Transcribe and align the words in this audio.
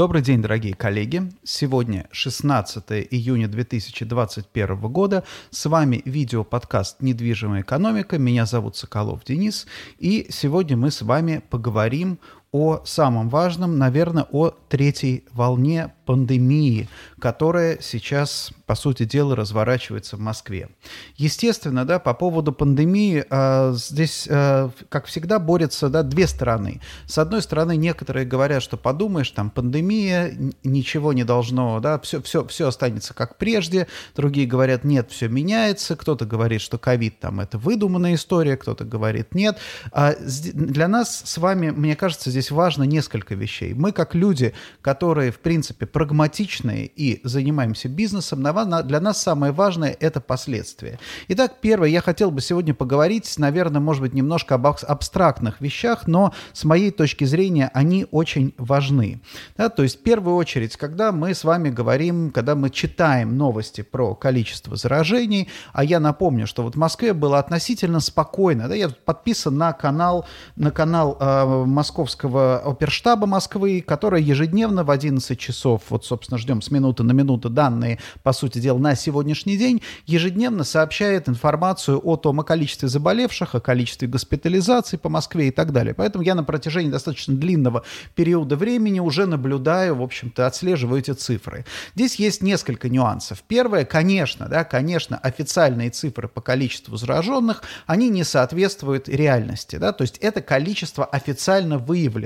Добрый 0.00 0.22
день, 0.22 0.40
дорогие 0.40 0.72
коллеги. 0.72 1.30
Сегодня 1.44 2.08
16 2.10 2.84
июня 3.10 3.48
2021 3.48 4.78
года. 4.90 5.24
С 5.50 5.66
вами 5.66 6.00
видеоподкаст 6.06 7.02
«Недвижимая 7.02 7.60
экономика». 7.60 8.16
Меня 8.16 8.46
зовут 8.46 8.78
Соколов 8.78 9.22
Денис. 9.26 9.66
И 9.98 10.26
сегодня 10.30 10.78
мы 10.78 10.90
с 10.90 11.02
вами 11.02 11.42
поговорим 11.50 12.18
о 12.52 12.82
самом 12.84 13.28
важном, 13.28 13.78
наверное, 13.78 14.26
о 14.30 14.50
третьей 14.68 15.24
волне 15.32 15.92
пандемии, 16.04 16.88
которая 17.20 17.78
сейчас, 17.80 18.50
по 18.66 18.74
сути 18.74 19.04
дела, 19.04 19.36
разворачивается 19.36 20.16
в 20.16 20.20
Москве. 20.20 20.68
Естественно, 21.16 21.84
да, 21.84 22.00
по 22.00 22.14
поводу 22.14 22.52
пандемии 22.52 23.24
э, 23.30 23.72
здесь, 23.76 24.26
э, 24.28 24.70
как 24.88 25.06
всегда, 25.06 25.38
борются 25.38 25.88
да, 25.88 26.02
две 26.02 26.26
стороны. 26.26 26.80
С 27.06 27.18
одной 27.18 27.42
стороны, 27.42 27.76
некоторые 27.76 28.26
говорят, 28.26 28.64
что 28.64 28.76
подумаешь, 28.76 29.30
там 29.30 29.50
пандемия, 29.50 30.34
ничего 30.64 31.12
не 31.12 31.22
должно, 31.22 31.78
да, 31.78 32.00
все, 32.00 32.20
все, 32.20 32.44
все 32.46 32.66
останется 32.66 33.14
как 33.14 33.36
прежде. 33.36 33.86
Другие 34.16 34.48
говорят, 34.48 34.82
нет, 34.82 35.12
все 35.12 35.28
меняется. 35.28 35.94
Кто-то 35.94 36.26
говорит, 36.26 36.60
что 36.60 36.78
ковид 36.78 37.20
там 37.20 37.38
это 37.38 37.58
выдуманная 37.58 38.14
история, 38.14 38.56
кто-то 38.56 38.84
говорит 38.84 39.34
нет. 39.36 39.58
А 39.92 40.14
для 40.18 40.88
нас 40.88 41.22
с 41.24 41.38
вами, 41.38 41.70
мне 41.70 41.94
кажется, 41.94 42.30
здесь 42.30 42.39
важно 42.50 42.84
несколько 42.84 43.34
вещей. 43.34 43.74
Мы, 43.74 43.92
как 43.92 44.14
люди, 44.14 44.54
которые, 44.82 45.32
в 45.32 45.40
принципе, 45.40 45.86
прагматичные 45.86 46.86
и 46.86 47.20
занимаемся 47.24 47.88
бизнесом, 47.88 48.42
для 48.42 49.00
нас 49.00 49.20
самое 49.20 49.52
важное– 49.52 49.96
это 50.00 50.20
последствия. 50.20 50.98
Итак, 51.28 51.56
первое, 51.60 51.88
я 51.88 52.00
хотел 52.00 52.30
бы 52.30 52.40
сегодня 52.40 52.72
поговорить, 52.72 53.32
наверное, 53.38 53.80
может 53.80 54.02
быть, 54.02 54.14
немножко 54.14 54.54
об 54.54 54.66
абстрактных 54.66 55.60
вещах, 55.60 56.06
но 56.06 56.32
с 56.52 56.64
моей 56.64 56.90
точки 56.90 57.24
зрения 57.24 57.70
они 57.74 58.06
очень 58.10 58.54
важны. 58.58 59.20
Да, 59.56 59.68
то 59.68 59.82
есть, 59.82 60.00
в 60.00 60.02
первую 60.02 60.36
очередь, 60.36 60.76
когда 60.76 61.10
мы 61.10 61.34
с 61.34 61.44
вами 61.44 61.70
говорим, 61.70 62.30
когда 62.30 62.54
мы 62.54 62.70
читаем 62.70 63.36
новости 63.36 63.82
про 63.82 64.14
количество 64.14 64.76
заражений, 64.76 65.48
а 65.72 65.82
я 65.82 65.98
напомню, 65.98 66.46
что 66.46 66.62
вот 66.62 66.76
в 66.76 66.78
Москве 66.78 67.12
было 67.12 67.38
относительно 67.38 68.00
спокойно, 68.00 68.68
да, 68.68 68.74
я 68.74 68.88
подписан 68.88 69.56
на 69.56 69.72
канал, 69.72 70.26
на 70.56 70.70
канал 70.70 71.16
э, 71.18 71.64
московского 71.66 72.29
оперштаба 72.36 73.26
Москвы, 73.26 73.84
который 73.86 74.22
ежедневно 74.22 74.84
в 74.84 74.90
11 74.90 75.38
часов 75.38 75.82
вот, 75.90 76.04
собственно, 76.04 76.38
ждем 76.38 76.62
с 76.62 76.70
минуты 76.70 77.02
на 77.02 77.12
минуту 77.12 77.50
данные, 77.50 77.98
по 78.22 78.32
сути 78.32 78.58
дела, 78.58 78.78
на 78.78 78.94
сегодняшний 78.94 79.56
день, 79.56 79.82
ежедневно 80.06 80.64
сообщает 80.64 81.28
информацию 81.28 82.00
о 82.02 82.16
том 82.16 82.40
о 82.40 82.44
количестве 82.44 82.88
заболевших, 82.88 83.54
о 83.54 83.60
количестве 83.60 84.08
госпитализаций 84.08 84.98
по 84.98 85.08
Москве 85.08 85.48
и 85.48 85.50
так 85.50 85.72
далее. 85.72 85.94
Поэтому 85.94 86.24
я 86.24 86.34
на 86.34 86.44
протяжении 86.44 86.90
достаточно 86.90 87.34
длинного 87.34 87.84
периода 88.14 88.56
времени 88.56 89.00
уже 89.00 89.26
наблюдаю, 89.26 89.96
в 89.96 90.02
общем-то, 90.02 90.46
отслеживаю 90.46 91.00
эти 91.00 91.12
цифры. 91.12 91.64
Здесь 91.94 92.16
есть 92.16 92.42
несколько 92.42 92.88
нюансов. 92.88 93.42
Первое, 93.46 93.84
конечно, 93.84 94.46
да, 94.48 94.64
конечно, 94.64 95.16
официальные 95.16 95.90
цифры 95.90 96.28
по 96.28 96.40
количеству 96.40 96.96
зараженных, 96.96 97.62
они 97.86 98.08
не 98.08 98.24
соответствуют 98.24 99.08
реальности, 99.08 99.76
да, 99.76 99.92
то 99.92 100.02
есть 100.02 100.18
это 100.18 100.40
количество 100.40 101.04
официально 101.04 101.78
выявленных. 101.78 102.19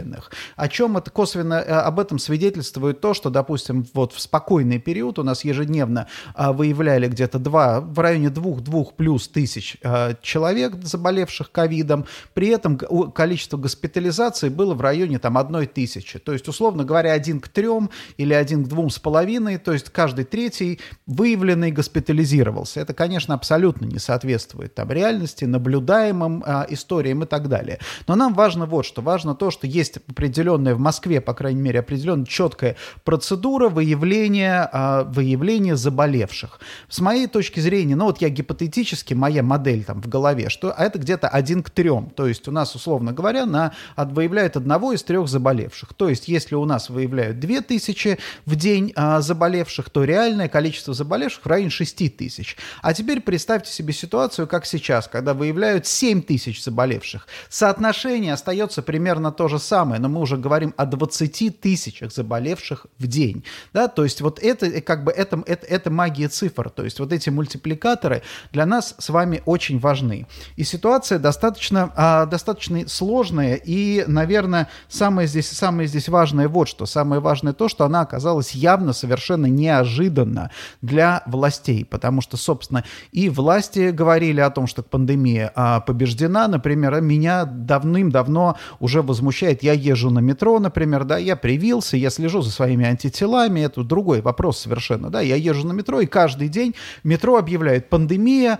О 0.56 0.68
чем 0.68 0.96
это 0.96 1.10
косвенно, 1.10 1.54
э, 1.54 1.72
об 1.72 2.00
этом 2.00 2.18
свидетельствует 2.18 3.00
то, 3.00 3.14
что, 3.14 3.30
допустим, 3.30 3.86
вот 3.94 4.12
в 4.12 4.20
спокойный 4.20 4.78
период 4.78 5.18
у 5.18 5.22
нас 5.22 5.44
ежедневно 5.44 6.06
а, 6.34 6.52
выявляли 6.52 7.08
где-то 7.08 7.38
два, 7.38 7.80
в 7.80 7.98
районе 7.98 8.30
двух-двух 8.30 8.94
плюс 8.94 9.28
тысяч 9.28 9.76
а, 9.82 10.14
человек, 10.22 10.74
заболевших 10.82 11.50
ковидом, 11.50 12.06
при 12.32 12.48
этом 12.48 12.78
количество 13.12 13.56
госпитализаций 13.56 14.50
было 14.50 14.74
в 14.74 14.80
районе 14.80 15.18
там 15.18 15.36
одной 15.36 15.66
тысячи. 15.66 16.18
То 16.18 16.32
есть, 16.32 16.48
условно 16.48 16.84
говоря, 16.84 17.12
один 17.12 17.40
к 17.40 17.48
трем 17.48 17.90
или 18.16 18.32
один 18.32 18.64
к 18.64 18.68
двум 18.68 18.90
с 18.90 18.98
половиной, 18.98 19.58
то 19.58 19.72
есть 19.72 19.90
каждый 19.90 20.24
третий 20.24 20.80
выявленный 21.06 21.70
госпитализировался. 21.70 22.80
Это, 22.80 22.94
конечно, 22.94 23.34
абсолютно 23.34 23.86
не 23.86 23.98
соответствует 23.98 24.74
там 24.74 24.90
реальности, 24.90 25.44
наблюдаемым 25.44 26.42
а, 26.46 26.66
историям 26.68 27.22
и 27.22 27.26
так 27.26 27.48
далее. 27.48 27.78
Но 28.06 28.14
нам 28.14 28.34
важно 28.34 28.66
вот 28.66 28.86
что. 28.86 29.02
Важно 29.02 29.34
то, 29.34 29.50
что 29.50 29.66
есть 29.66 29.83
определенная 30.08 30.74
в 30.74 30.78
Москве, 30.78 31.20
по 31.20 31.34
крайней 31.34 31.60
мере, 31.60 31.80
определенная 31.80 32.26
четкая 32.26 32.76
процедура, 33.04 33.68
выявления, 33.68 34.68
а, 34.72 35.04
выявления 35.04 35.76
заболевших. 35.76 36.60
С 36.88 37.00
моей 37.00 37.26
точки 37.26 37.60
зрения, 37.60 37.96
ну 37.96 38.06
вот 38.06 38.20
я 38.20 38.28
гипотетически, 38.28 39.14
моя 39.14 39.42
модель 39.42 39.84
там 39.84 40.00
в 40.00 40.08
голове, 40.08 40.48
что 40.48 40.70
это 40.70 40.98
где-то 40.98 41.28
один 41.28 41.62
к 41.62 41.70
трем. 41.70 42.10
То 42.10 42.26
есть 42.26 42.48
у 42.48 42.52
нас, 42.52 42.74
условно 42.74 43.12
говоря, 43.12 43.46
на, 43.46 43.72
от, 43.96 44.12
выявляют 44.12 44.56
одного 44.56 44.92
из 44.92 45.02
трех 45.02 45.28
заболевших. 45.28 45.94
То 45.94 46.08
есть 46.08 46.28
если 46.28 46.54
у 46.54 46.64
нас 46.64 46.90
выявляют 46.90 47.38
2000 47.38 48.18
в 48.46 48.56
день 48.56 48.92
а, 48.96 49.20
заболевших, 49.20 49.90
то 49.90 50.04
реальное 50.04 50.48
количество 50.48 50.94
заболевших 50.94 51.44
в 51.44 51.48
районе 51.48 51.70
6 51.70 52.16
тысяч. 52.16 52.56
А 52.82 52.94
теперь 52.94 53.20
представьте 53.20 53.72
себе 53.72 53.92
ситуацию, 53.92 54.46
как 54.46 54.66
сейчас, 54.66 55.08
когда 55.08 55.34
выявляют 55.34 55.86
7 55.86 56.22
тысяч 56.22 56.62
заболевших. 56.62 57.26
Соотношение 57.48 58.32
остается 58.32 58.82
примерно 58.82 59.32
то 59.32 59.48
же 59.48 59.58
самое, 59.58 59.73
но 59.82 60.08
мы 60.08 60.20
уже 60.20 60.36
говорим 60.36 60.72
о 60.76 60.86
20 60.86 61.60
тысячах 61.60 62.12
заболевших 62.12 62.86
в 62.98 63.06
день 63.06 63.24
день. 63.24 63.44
Да? 63.72 63.88
То 63.88 64.04
есть 64.04 64.20
вот 64.20 64.38
это 64.42 64.66
э, 64.66 64.80
как 64.80 65.04
бы 65.04 65.12
это, 65.12 65.42
это, 65.46 65.66
это 65.66 65.90
магия 65.90 66.28
цифр. 66.28 66.70
То 66.70 66.84
есть 66.84 67.00
вот 67.00 67.12
эти 67.12 67.30
мультипликаторы 67.30 68.22
для 68.52 68.66
нас 68.66 68.94
с 68.98 69.08
вами 69.08 69.42
очень 69.46 69.78
важны. 69.78 70.26
И 70.56 70.64
ситуация 70.64 71.18
достаточно, 71.18 71.92
а, 71.96 72.26
достаточно 72.26 72.86
сложная. 72.88 73.54
И, 73.54 74.04
наверное, 74.06 74.68
самое 74.88 75.28
здесь, 75.28 75.50
самое 75.50 75.88
здесь 75.88 76.08
важное 76.08 76.48
вот 76.48 76.68
что. 76.68 76.86
Самое 76.86 77.20
важное 77.20 77.52
то, 77.52 77.68
что 77.68 77.84
она 77.84 78.00
оказалась 78.00 78.52
явно 78.52 78.92
совершенно 78.92 79.46
неожиданно 79.46 80.50
для 80.82 81.22
властей. 81.26 81.84
Потому 81.84 82.20
что, 82.20 82.36
собственно, 82.36 82.84
и 83.12 83.28
власти 83.28 83.90
говорили 83.90 84.40
о 84.40 84.50
том, 84.50 84.66
что 84.66 84.82
пандемия 84.82 85.52
а, 85.54 85.80
побеждена. 85.80 86.48
Например, 86.48 87.00
меня 87.00 87.44
давным-давно 87.44 88.56
уже 88.80 89.02
возмущает. 89.02 89.62
Я 89.64 89.72
езжу 89.72 90.10
на 90.10 90.18
метро, 90.18 90.58
например, 90.60 91.04
да, 91.04 91.16
я 91.16 91.36
привился, 91.36 91.96
я 91.96 92.10
слежу 92.10 92.42
за 92.42 92.50
своими 92.50 92.84
антителами 92.84 93.14
телами, 93.14 93.60
это 93.60 93.82
другой 93.82 94.20
вопрос 94.20 94.58
совершенно, 94.58 95.08
да, 95.08 95.22
я 95.22 95.36
езжу 95.36 95.66
на 95.66 95.72
метро, 95.72 96.00
и 96.00 96.06
каждый 96.06 96.48
день 96.48 96.74
метро 97.02 97.38
объявляет, 97.38 97.88
пандемия 97.88 98.58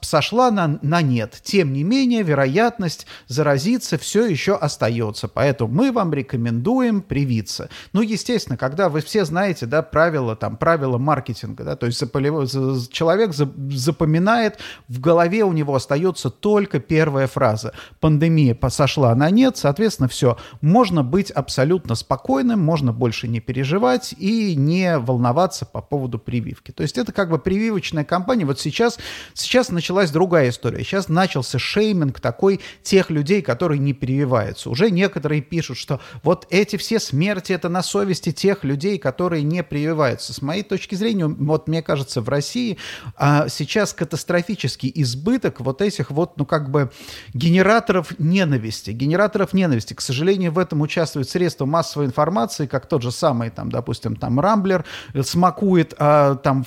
сошла 0.00 0.50
на, 0.50 0.78
на 0.80 1.02
нет, 1.02 1.38
тем 1.42 1.74
не 1.74 1.84
менее, 1.84 2.22
вероятность 2.22 3.06
заразиться 3.26 3.98
все 3.98 4.24
еще 4.24 4.54
остается, 4.54 5.28
поэтому 5.28 5.74
мы 5.74 5.92
вам 5.92 6.14
рекомендуем 6.14 7.02
привиться. 7.02 7.68
Ну, 7.92 8.00
естественно, 8.00 8.56
когда 8.56 8.88
вы 8.88 9.02
все 9.02 9.26
знаете, 9.26 9.66
да, 9.66 9.82
правила, 9.82 10.34
там, 10.34 10.56
правила 10.56 10.96
маркетинга, 10.96 11.64
да, 11.64 11.76
то 11.76 11.84
есть 11.84 12.00
человек 12.00 13.34
запоминает, 13.34 14.58
в 14.88 14.98
голове 14.98 15.44
у 15.44 15.52
него 15.52 15.74
остается 15.74 16.30
только 16.30 16.80
первая 16.80 17.26
фраза, 17.26 17.74
пандемия 18.00 18.56
сошла 18.70 19.14
на 19.14 19.28
нет, 19.28 19.58
соответственно, 19.58 20.08
все, 20.08 20.21
можно 20.60 21.02
быть 21.02 21.30
абсолютно 21.30 21.94
спокойным, 21.94 22.60
можно 22.60 22.92
больше 22.92 23.28
не 23.28 23.40
переживать 23.40 24.14
и 24.18 24.54
не 24.56 24.98
волноваться 24.98 25.64
по 25.66 25.80
поводу 25.80 26.18
прививки. 26.18 26.70
То 26.72 26.82
есть 26.82 26.98
это 26.98 27.12
как 27.12 27.30
бы 27.30 27.38
прививочная 27.38 28.04
кампания. 28.04 28.44
Вот 28.44 28.60
сейчас, 28.60 28.98
сейчас 29.34 29.70
началась 29.70 30.10
другая 30.10 30.50
история. 30.50 30.84
Сейчас 30.84 31.08
начался 31.08 31.58
шейминг 31.58 32.20
такой 32.20 32.60
тех 32.82 33.10
людей, 33.10 33.42
которые 33.42 33.78
не 33.78 33.94
прививаются. 33.94 34.70
Уже 34.70 34.90
некоторые 34.90 35.42
пишут, 35.42 35.78
что 35.78 36.00
вот 36.22 36.46
эти 36.50 36.76
все 36.76 37.00
смерти 37.00 37.52
это 37.52 37.68
на 37.68 37.82
совести 37.82 38.32
тех 38.32 38.64
людей, 38.64 38.98
которые 38.98 39.42
не 39.42 39.62
прививаются. 39.62 40.32
С 40.32 40.42
моей 40.42 40.62
точки 40.62 40.94
зрения, 40.94 41.26
вот 41.26 41.68
мне 41.68 41.82
кажется, 41.82 42.20
в 42.20 42.28
России 42.28 42.78
а, 43.16 43.48
сейчас 43.48 43.92
катастрофический 43.92 44.92
избыток 44.94 45.60
вот 45.60 45.80
этих 45.82 46.10
вот, 46.10 46.36
ну 46.36 46.44
как 46.44 46.70
бы 46.70 46.90
генераторов 47.34 48.18
ненависти. 48.18 48.90
Генераторов 48.90 49.52
ненависти. 49.52 49.94
К 49.94 50.00
сожалению, 50.02 50.52
в 50.52 50.58
этом 50.58 50.80
участвуют 50.80 51.28
средства 51.28 51.64
массовой 51.64 52.06
информации, 52.06 52.66
как 52.66 52.86
тот 52.86 53.02
же 53.02 53.10
самый 53.10 53.50
там, 53.50 53.70
допустим, 53.70 54.16
там 54.16 54.40
Рамблер 54.40 54.84
смакует, 55.22 55.94
а, 55.98 56.34
там, 56.36 56.64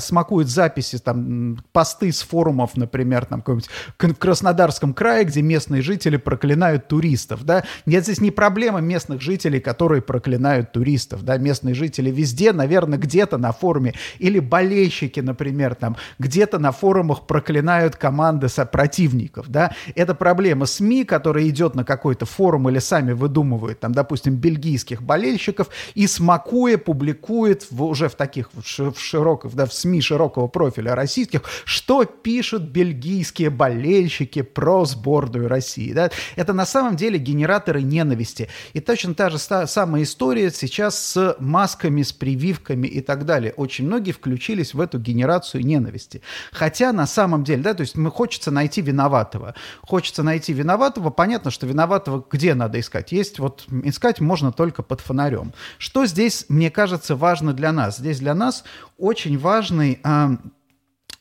смакует 0.00 0.48
записи, 0.48 0.98
там, 0.98 1.58
посты 1.72 2.12
с 2.12 2.22
форумов, 2.22 2.76
например, 2.76 3.24
там, 3.24 3.42
в 3.46 4.14
Краснодарском 4.14 4.94
крае, 4.94 5.24
где 5.24 5.42
местные 5.42 5.82
жители 5.82 6.16
проклинают 6.16 6.88
туристов, 6.88 7.44
да. 7.44 7.64
Нет, 7.86 8.04
здесь 8.04 8.20
не 8.20 8.30
проблема 8.30 8.80
местных 8.80 9.20
жителей, 9.20 9.60
которые 9.60 10.02
проклинают 10.02 10.72
туристов, 10.72 11.22
да, 11.22 11.38
местные 11.38 11.74
жители 11.74 12.10
везде, 12.10 12.52
наверное, 12.52 12.98
где-то 12.98 13.38
на 13.38 13.52
форуме, 13.52 13.94
или 14.18 14.40
болельщики, 14.40 15.20
например, 15.20 15.74
там, 15.74 15.96
где-то 16.18 16.58
на 16.58 16.72
форумах 16.72 17.26
проклинают 17.26 17.96
команды 17.96 18.48
противников, 18.72 19.48
да. 19.48 19.72
Это 19.94 20.14
проблема 20.14 20.66
СМИ, 20.66 21.04
которая 21.04 21.48
идет 21.48 21.74
на 21.74 21.84
какой-то 21.84 22.26
форум, 22.26 22.47
форум 22.48 22.70
или 22.70 22.78
сами 22.78 23.12
выдумывают, 23.12 23.80
там, 23.80 23.92
допустим, 23.92 24.36
бельгийских 24.36 25.02
болельщиков 25.02 25.68
и 25.94 26.06
смакуя 26.06 26.78
публикует 26.78 27.66
в, 27.70 27.84
уже 27.84 28.08
в 28.08 28.14
таких 28.14 28.48
в 28.54 28.98
широких, 28.98 29.54
да, 29.54 29.66
в 29.66 29.74
СМИ 29.74 30.00
широкого 30.00 30.48
профиля 30.48 30.94
российских, 30.94 31.42
что 31.66 32.06
пишут 32.06 32.62
бельгийские 32.62 33.50
болельщики 33.50 34.40
про 34.40 34.86
сборную 34.86 35.46
России. 35.46 35.92
Да? 35.92 36.10
Это 36.36 36.54
на 36.54 36.64
самом 36.64 36.96
деле 36.96 37.18
генераторы 37.18 37.82
ненависти. 37.82 38.48
И 38.72 38.80
точно 38.80 39.14
та 39.14 39.28
же 39.28 39.38
самая 39.38 40.04
история 40.04 40.50
сейчас 40.50 40.98
с 40.98 41.36
масками, 41.38 42.00
с 42.02 42.12
прививками 42.14 42.86
и 42.86 43.02
так 43.02 43.26
далее. 43.26 43.52
Очень 43.58 43.86
многие 43.86 44.12
включились 44.12 44.72
в 44.72 44.80
эту 44.80 44.98
генерацию 44.98 45.66
ненависти. 45.66 46.22
Хотя 46.50 46.92
на 46.94 47.06
самом 47.06 47.44
деле, 47.44 47.62
да, 47.62 47.74
то 47.74 47.82
есть 47.82 47.98
мы 47.98 48.10
хочется 48.10 48.50
найти 48.50 48.80
виноватого. 48.80 49.54
Хочется 49.82 50.22
найти 50.22 50.54
виноватого. 50.54 51.10
Понятно, 51.10 51.50
что 51.50 51.66
виноватого 51.66 52.22
где 52.38 52.54
надо 52.54 52.78
искать? 52.78 53.10
Есть 53.10 53.40
вот 53.40 53.66
искать 53.82 54.20
можно 54.20 54.52
только 54.52 54.84
под 54.84 55.00
фонарем. 55.00 55.52
Что 55.76 56.06
здесь, 56.06 56.46
мне 56.48 56.70
кажется, 56.70 57.16
важно 57.16 57.52
для 57.52 57.72
нас? 57.72 57.98
Здесь 57.98 58.20
для 58.20 58.34
нас 58.34 58.62
очень 58.96 59.36
важный 59.36 59.98
а, 60.04 60.36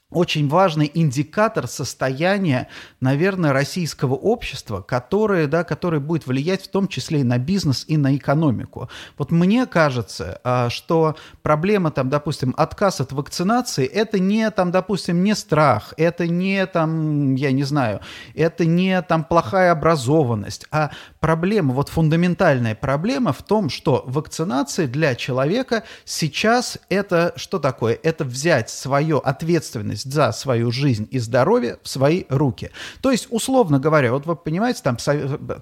очень 0.09 0.48
важный 0.48 0.89
индикатор 0.94 1.68
состояния, 1.68 2.69
наверное, 3.01 3.51
российского 3.51 4.13
общества, 4.13 4.81
которое, 4.81 5.48
да, 5.48 5.65
которое 5.65 6.00
будет 6.00 6.27
влиять 6.27 6.63
в 6.63 6.69
том 6.69 6.88
числе 6.88 7.21
и 7.21 7.24
на 7.24 7.38
бизнес, 7.38 7.83
и 7.89 7.98
на 7.98 8.15
экономику. 8.15 8.89
Вот 9.18 9.31
мне 9.31 9.65
кажется, 9.65 10.39
а, 10.45 10.69
что 10.69 11.18
проблема, 11.42 11.92
там, 11.92 12.09
допустим, 12.09 12.54
отказ 12.56 13.01
от 13.01 13.12
вакцинации, 13.12 13.86
это 13.86 14.18
не, 14.18 14.50
там, 14.50 14.71
допустим, 14.71 15.25
не 15.25 15.36
страх, 15.36 15.94
это 15.98 16.25
не, 16.25 16.65
там, 16.68 17.36
я 17.36 17.51
не 17.51 17.63
знаю, 17.63 18.00
это 18.33 18.65
не, 18.65 19.01
там, 19.01 19.25
плохая 19.25 19.74
образованность, 19.74 20.68
а 20.71 20.92
проблема, 21.19 21.74
вот 21.74 21.89
фундаментальная 21.89 22.75
проблема 22.75 23.33
в 23.33 23.44
том, 23.44 23.69
что 23.69 24.06
вакцинация 24.07 24.88
для 24.88 25.15
человека 25.15 25.83
сейчас 26.06 26.77
это 26.88 27.33
что 27.36 27.59
такое? 27.59 28.00
Это 28.04 28.24
взять 28.24 28.69
свою 28.69 29.18
ответственность 29.18 29.97
ответственность 29.98 30.14
за 30.14 30.32
свою 30.32 30.72
жизнь 30.72 31.08
и 31.12 31.20
здоровье 31.20 31.78
в 31.84 31.90
свои 31.90 32.24
руки. 32.30 32.72
То 33.02 33.12
есть, 33.12 33.28
условно 33.30 33.80
говоря, 33.80 34.12
вот 34.12 34.26
вы 34.26 34.36
понимаете, 34.36 34.82
там 34.84 34.98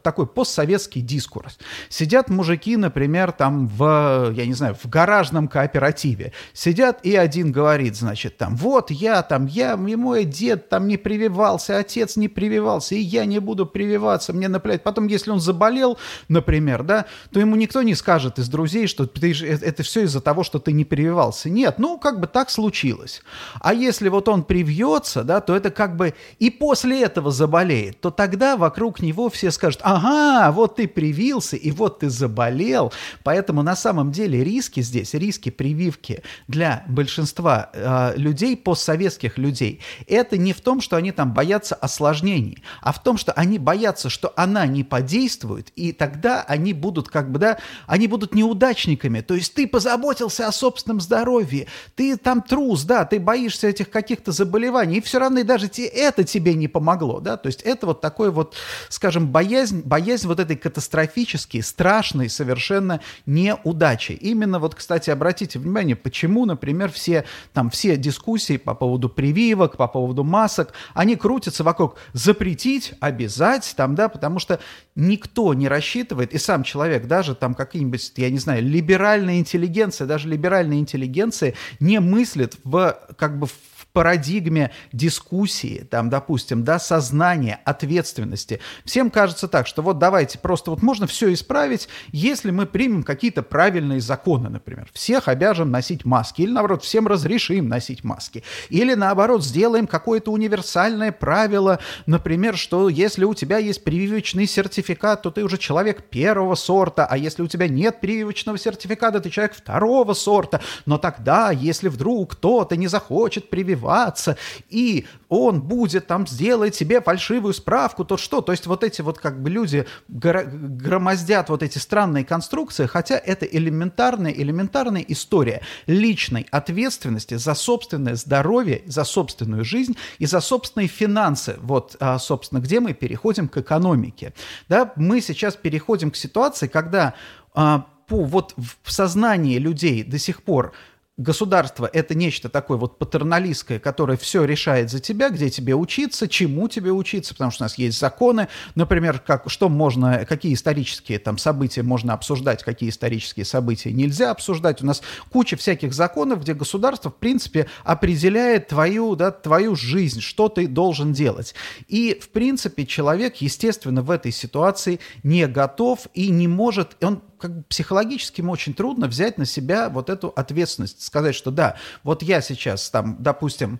такой 0.03 0.27
постсоветский 0.27 1.01
дискурс. 1.01 1.57
Сидят 1.89 2.29
мужики, 2.29 2.77
например, 2.77 3.31
там 3.31 3.67
в, 3.67 4.31
я 4.35 4.45
не 4.45 4.53
знаю, 4.53 4.75
в 4.75 4.89
гаражном 4.89 5.47
кооперативе. 5.47 6.33
Сидят, 6.53 6.99
и 7.03 7.15
один 7.15 7.51
говорит, 7.51 7.95
значит, 7.95 8.37
там, 8.37 8.55
вот 8.55 8.91
я 8.91 9.21
там, 9.21 9.45
я, 9.47 9.73
и 9.73 9.95
мой 9.95 10.25
дед 10.25 10.69
там 10.69 10.87
не 10.87 10.97
прививался, 10.97 11.77
отец 11.77 12.17
не 12.17 12.27
прививался, 12.27 12.95
и 12.95 12.99
я 12.99 13.25
не 13.25 13.39
буду 13.39 13.65
прививаться, 13.65 14.33
мне 14.33 14.47
наплевать. 14.47 14.83
Потом, 14.83 15.07
если 15.07 15.31
он 15.31 15.39
заболел, 15.39 15.97
например, 16.29 16.83
да, 16.83 17.05
то 17.31 17.39
ему 17.39 17.55
никто 17.55 17.81
не 17.81 17.95
скажет 17.95 18.39
из 18.39 18.49
друзей, 18.49 18.87
что 18.87 19.05
ты, 19.05 19.33
это 19.43 19.83
все 19.83 20.03
из-за 20.03 20.21
того, 20.21 20.43
что 20.43 20.59
ты 20.59 20.71
не 20.71 20.85
прививался. 20.85 21.49
Нет, 21.49 21.75
ну, 21.79 21.97
как 21.97 22.19
бы 22.19 22.27
так 22.27 22.49
случилось. 22.49 23.21
А 23.59 23.73
если 23.73 24.09
вот 24.09 24.24
вот 24.25 24.29
он 24.33 24.43
привьется, 24.43 25.23
да, 25.23 25.39
то 25.39 25.55
это 25.55 25.69
как 25.69 25.95
бы 25.95 26.13
и 26.39 26.49
после 26.49 27.03
этого 27.03 27.31
заболеет, 27.31 28.01
то 28.01 28.09
тогда 28.09 28.57
вокруг 28.57 29.01
него 29.01 29.29
все 29.29 29.51
скажут, 29.51 29.81
ага, 29.83 30.51
вот 30.51 30.77
ты 30.77 30.87
привился, 30.87 31.55
и 31.55 31.71
вот 31.71 31.99
ты 31.99 32.09
заболел. 32.09 32.91
Поэтому 33.23 33.61
на 33.61 33.75
самом 33.75 34.11
деле 34.11 34.43
риски 34.43 34.81
здесь, 34.81 35.13
риски 35.13 35.51
прививки 35.51 36.23
для 36.47 36.83
большинства 36.87 37.69
э, 37.73 38.13
людей, 38.17 38.57
постсоветских 38.57 39.37
людей, 39.37 39.81
это 40.07 40.37
не 40.37 40.53
в 40.53 40.61
том, 40.61 40.81
что 40.81 40.95
они 40.95 41.11
там 41.11 41.33
боятся 41.33 41.75
осложнений, 41.75 42.63
а 42.81 42.91
в 42.91 43.03
том, 43.03 43.17
что 43.17 43.31
они 43.33 43.59
боятся, 43.59 44.09
что 44.09 44.33
она 44.35 44.65
не 44.65 44.83
подействует, 44.83 45.69
и 45.75 45.91
тогда 45.91 46.43
они 46.47 46.73
будут 46.73 47.09
как 47.09 47.31
бы, 47.31 47.39
да, 47.39 47.57
они 47.85 48.07
будут 48.07 48.33
неудачниками. 48.33 49.21
То 49.21 49.35
есть 49.35 49.53
ты 49.53 49.67
позаботился 49.67 50.47
о 50.47 50.51
собственном 50.51 50.99
здоровье, 50.99 51.67
ты 51.95 52.17
там 52.17 52.41
трус, 52.41 52.83
да, 52.83 53.05
ты 53.05 53.19
боишься 53.19 53.67
этих 53.67 53.89
каких 53.89 54.14
каких-то 54.15 54.31
заболеваний, 54.31 54.97
и 54.97 55.01
все 55.01 55.19
равно 55.19 55.41
и 55.41 55.43
даже 55.43 55.67
те, 55.67 55.85
это 55.85 56.23
тебе 56.23 56.53
не 56.53 56.67
помогло, 56.67 57.19
да, 57.19 57.35
то 57.37 57.47
есть 57.47 57.61
это 57.63 57.87
вот 57.87 58.01
такой 58.01 58.31
вот, 58.31 58.55
скажем, 58.89 59.27
боязнь, 59.27 59.81
боязнь 59.83 60.27
вот 60.27 60.39
этой 60.39 60.55
катастрофической, 60.55 61.61
страшной 61.61 62.29
совершенно 62.29 63.01
неудачи. 63.25 64.13
Именно 64.13 64.59
вот, 64.59 64.75
кстати, 64.75 65.09
обратите 65.09 65.59
внимание, 65.59 65.95
почему, 65.95 66.45
например, 66.45 66.91
все 66.91 67.25
там 67.53 67.69
все 67.69 67.97
дискуссии 67.97 68.57
по 68.57 68.73
поводу 68.73 69.09
прививок, 69.09 69.75
по 69.75 69.87
поводу 69.87 70.23
масок, 70.23 70.73
они 70.93 71.15
крутятся 71.15 71.63
вокруг 71.63 71.97
запретить, 72.13 72.93
обязать, 73.01 73.73
там, 73.75 73.95
да, 73.95 74.07
потому 74.07 74.39
что 74.39 74.59
никто 74.95 75.53
не 75.53 75.67
рассчитывает, 75.67 76.33
и 76.33 76.37
сам 76.37 76.63
человек, 76.63 77.07
даже 77.07 77.35
там 77.35 77.53
какие-нибудь, 77.53 78.13
я 78.15 78.29
не 78.29 78.39
знаю, 78.39 78.63
либеральная 78.63 79.39
интеллигенция, 79.39 80.07
даже 80.07 80.29
либеральная 80.29 80.77
интеллигенция 80.77 81.53
не 81.79 81.99
мыслит 81.99 82.55
в, 82.63 82.97
как 83.17 83.39
бы, 83.39 83.47
в 83.47 83.74
парадигме 83.95 84.71
дискуссии, 84.91 85.87
там, 85.89 86.09
допустим, 86.09 86.65
да, 86.65 86.79
сознания, 86.79 87.61
ответственности. 87.63 88.59
Всем 88.83 89.09
кажется 89.09 89.47
так, 89.47 89.67
что 89.67 89.81
вот 89.81 89.99
давайте 89.99 90.37
просто 90.37 90.69
вот 90.71 90.81
можно 90.81 91.07
все 91.07 91.31
исправить, 91.31 91.87
если 92.11 92.51
мы 92.51 92.65
примем 92.65 93.03
какие-то 93.03 93.41
правильные 93.41 94.01
законы, 94.01 94.49
например. 94.49 94.89
Всех 94.93 95.29
обяжем 95.29 95.71
носить 95.71 96.03
маски, 96.03 96.41
или 96.41 96.51
наоборот, 96.51 96.83
всем 96.83 97.07
разрешим 97.07 97.69
носить 97.69 98.03
маски, 98.03 98.43
или 98.69 98.95
наоборот, 98.95 99.45
сделаем 99.45 99.87
какое-то 99.87 100.31
универсальное 100.31 101.13
правило, 101.13 101.79
например, 102.05 102.57
что 102.57 102.89
если 102.89 103.23
у 103.23 103.33
тебя 103.33 103.59
есть 103.59 103.85
прививочный 103.85 104.45
сертификат, 104.45 105.21
то 105.21 105.31
ты 105.31 105.45
уже 105.45 105.57
человек 105.57 106.09
первого 106.09 106.55
сорта, 106.55 107.05
а 107.05 107.17
если 107.17 107.43
у 107.43 107.47
тебя 107.47 107.69
нет 107.69 108.01
прививочного 108.01 108.57
сертификата, 108.57 109.21
ты 109.21 109.29
человек 109.29 109.55
второго 109.55 110.13
сорта. 110.13 110.59
Но 110.85 110.97
тогда, 110.97 111.51
если 111.51 111.87
вдруг 111.87 112.33
кто-то 112.33 112.75
не 112.75 112.87
захочет 112.87 113.49
прививать, 113.49 113.84
ошибаться, 113.85 114.37
и 114.69 115.05
он 115.29 115.61
будет 115.61 116.07
там 116.07 116.27
сделать 116.27 116.75
себе 116.75 117.01
фальшивую 117.01 117.53
справку, 117.53 118.05
то 118.05 118.17
что? 118.17 118.41
То 118.41 118.51
есть 118.51 118.67
вот 118.67 118.83
эти 118.83 119.01
вот 119.01 119.19
как 119.19 119.41
бы 119.41 119.49
люди 119.49 119.85
громоздят 120.07 121.49
вот 121.49 121.63
эти 121.63 121.77
странные 121.77 122.23
конструкции, 122.23 122.85
хотя 122.85 123.17
это 123.17 123.45
элементарная, 123.45 124.31
элементарная 124.31 125.03
история 125.07 125.61
личной 125.87 126.47
ответственности 126.51 127.35
за 127.35 127.55
собственное 127.55 128.15
здоровье, 128.15 128.83
за 128.85 129.03
собственную 129.03 129.65
жизнь 129.65 129.95
и 130.19 130.25
за 130.25 130.41
собственные 130.41 130.87
финансы. 130.87 131.57
Вот, 131.61 131.95
а, 131.99 132.19
собственно, 132.19 132.59
где 132.59 132.79
мы 132.79 132.93
переходим 132.93 133.47
к 133.47 133.57
экономике. 133.57 134.33
Да, 134.69 134.93
мы 134.95 135.21
сейчас 135.21 135.55
переходим 135.55 136.11
к 136.11 136.15
ситуации, 136.15 136.67
когда 136.67 137.13
а, 137.53 137.85
по, 138.07 138.23
вот 138.23 138.53
в 138.83 138.91
сознании 138.91 139.57
людей 139.57 140.03
до 140.03 140.19
сих 140.19 140.43
пор 140.43 140.73
государство— 141.17 141.89
это 141.93 142.13
нечто 142.13 142.49
такое 142.49 142.77
вот 142.77 142.97
патерналистское, 142.97 143.79
которое 143.79 144.17
все 144.17 144.43
решает 144.43 144.89
за 144.89 144.99
тебя, 144.99 145.29
где 145.29 145.49
тебе 145.49 145.73
учиться, 145.73 146.27
чему 146.27 146.67
тебе 146.67 146.91
учиться, 146.91 147.33
потому 147.33 147.51
что 147.51 147.63
у 147.63 147.65
нас 147.65 147.77
есть 147.77 147.97
законы, 147.97 148.49
например, 148.75 149.19
как, 149.19 149.49
что 149.49 149.69
можно, 149.69 150.25
какие 150.25 150.53
исторические 150.53 151.19
там 151.19 151.37
события 151.37 151.83
можно 151.83 152.13
обсуждать, 152.13 152.63
какие 152.63 152.89
исторические 152.89 153.45
события 153.45 153.93
нельзя 153.93 154.31
обсуждать. 154.31 154.81
У 154.81 154.85
нас 154.85 155.01
куча 155.31 155.55
всяких 155.55 155.93
законов, 155.93 156.41
где 156.41 156.53
государство, 156.53 157.09
в 157.09 157.15
принципе, 157.15 157.67
определяет 157.83 158.67
твою, 158.67 159.15
да, 159.15 159.31
твою 159.31 159.75
жизнь, 159.75 160.19
что 160.19 160.49
ты 160.49 160.67
должен 160.67 161.13
делать. 161.13 161.55
И, 161.87 162.19
в 162.21 162.29
принципе, 162.29 162.85
человек, 162.85 163.37
естественно, 163.37 164.01
в 164.01 164.11
этой 164.11 164.33
ситуации 164.33 164.99
не 165.23 165.47
готов 165.47 166.07
и 166.13 166.29
не 166.29 166.47
может, 166.47 166.97
он 167.01 167.21
как 167.39 167.57
бы 167.57 167.63
психологически 167.63 168.41
ему 168.41 168.51
очень 168.51 168.73
трудно 168.73 169.07
взять 169.07 169.37
на 169.37 169.45
себя 169.45 169.89
вот 169.89 170.09
эту 170.09 170.29
ответственность, 170.29 171.01
сказать, 171.01 171.35
что 171.35 171.51
да, 171.51 171.77
вот 172.03 172.23
я 172.23 172.41
сейчас 172.41 172.89
там, 172.89 173.17
допустим, 173.21 173.79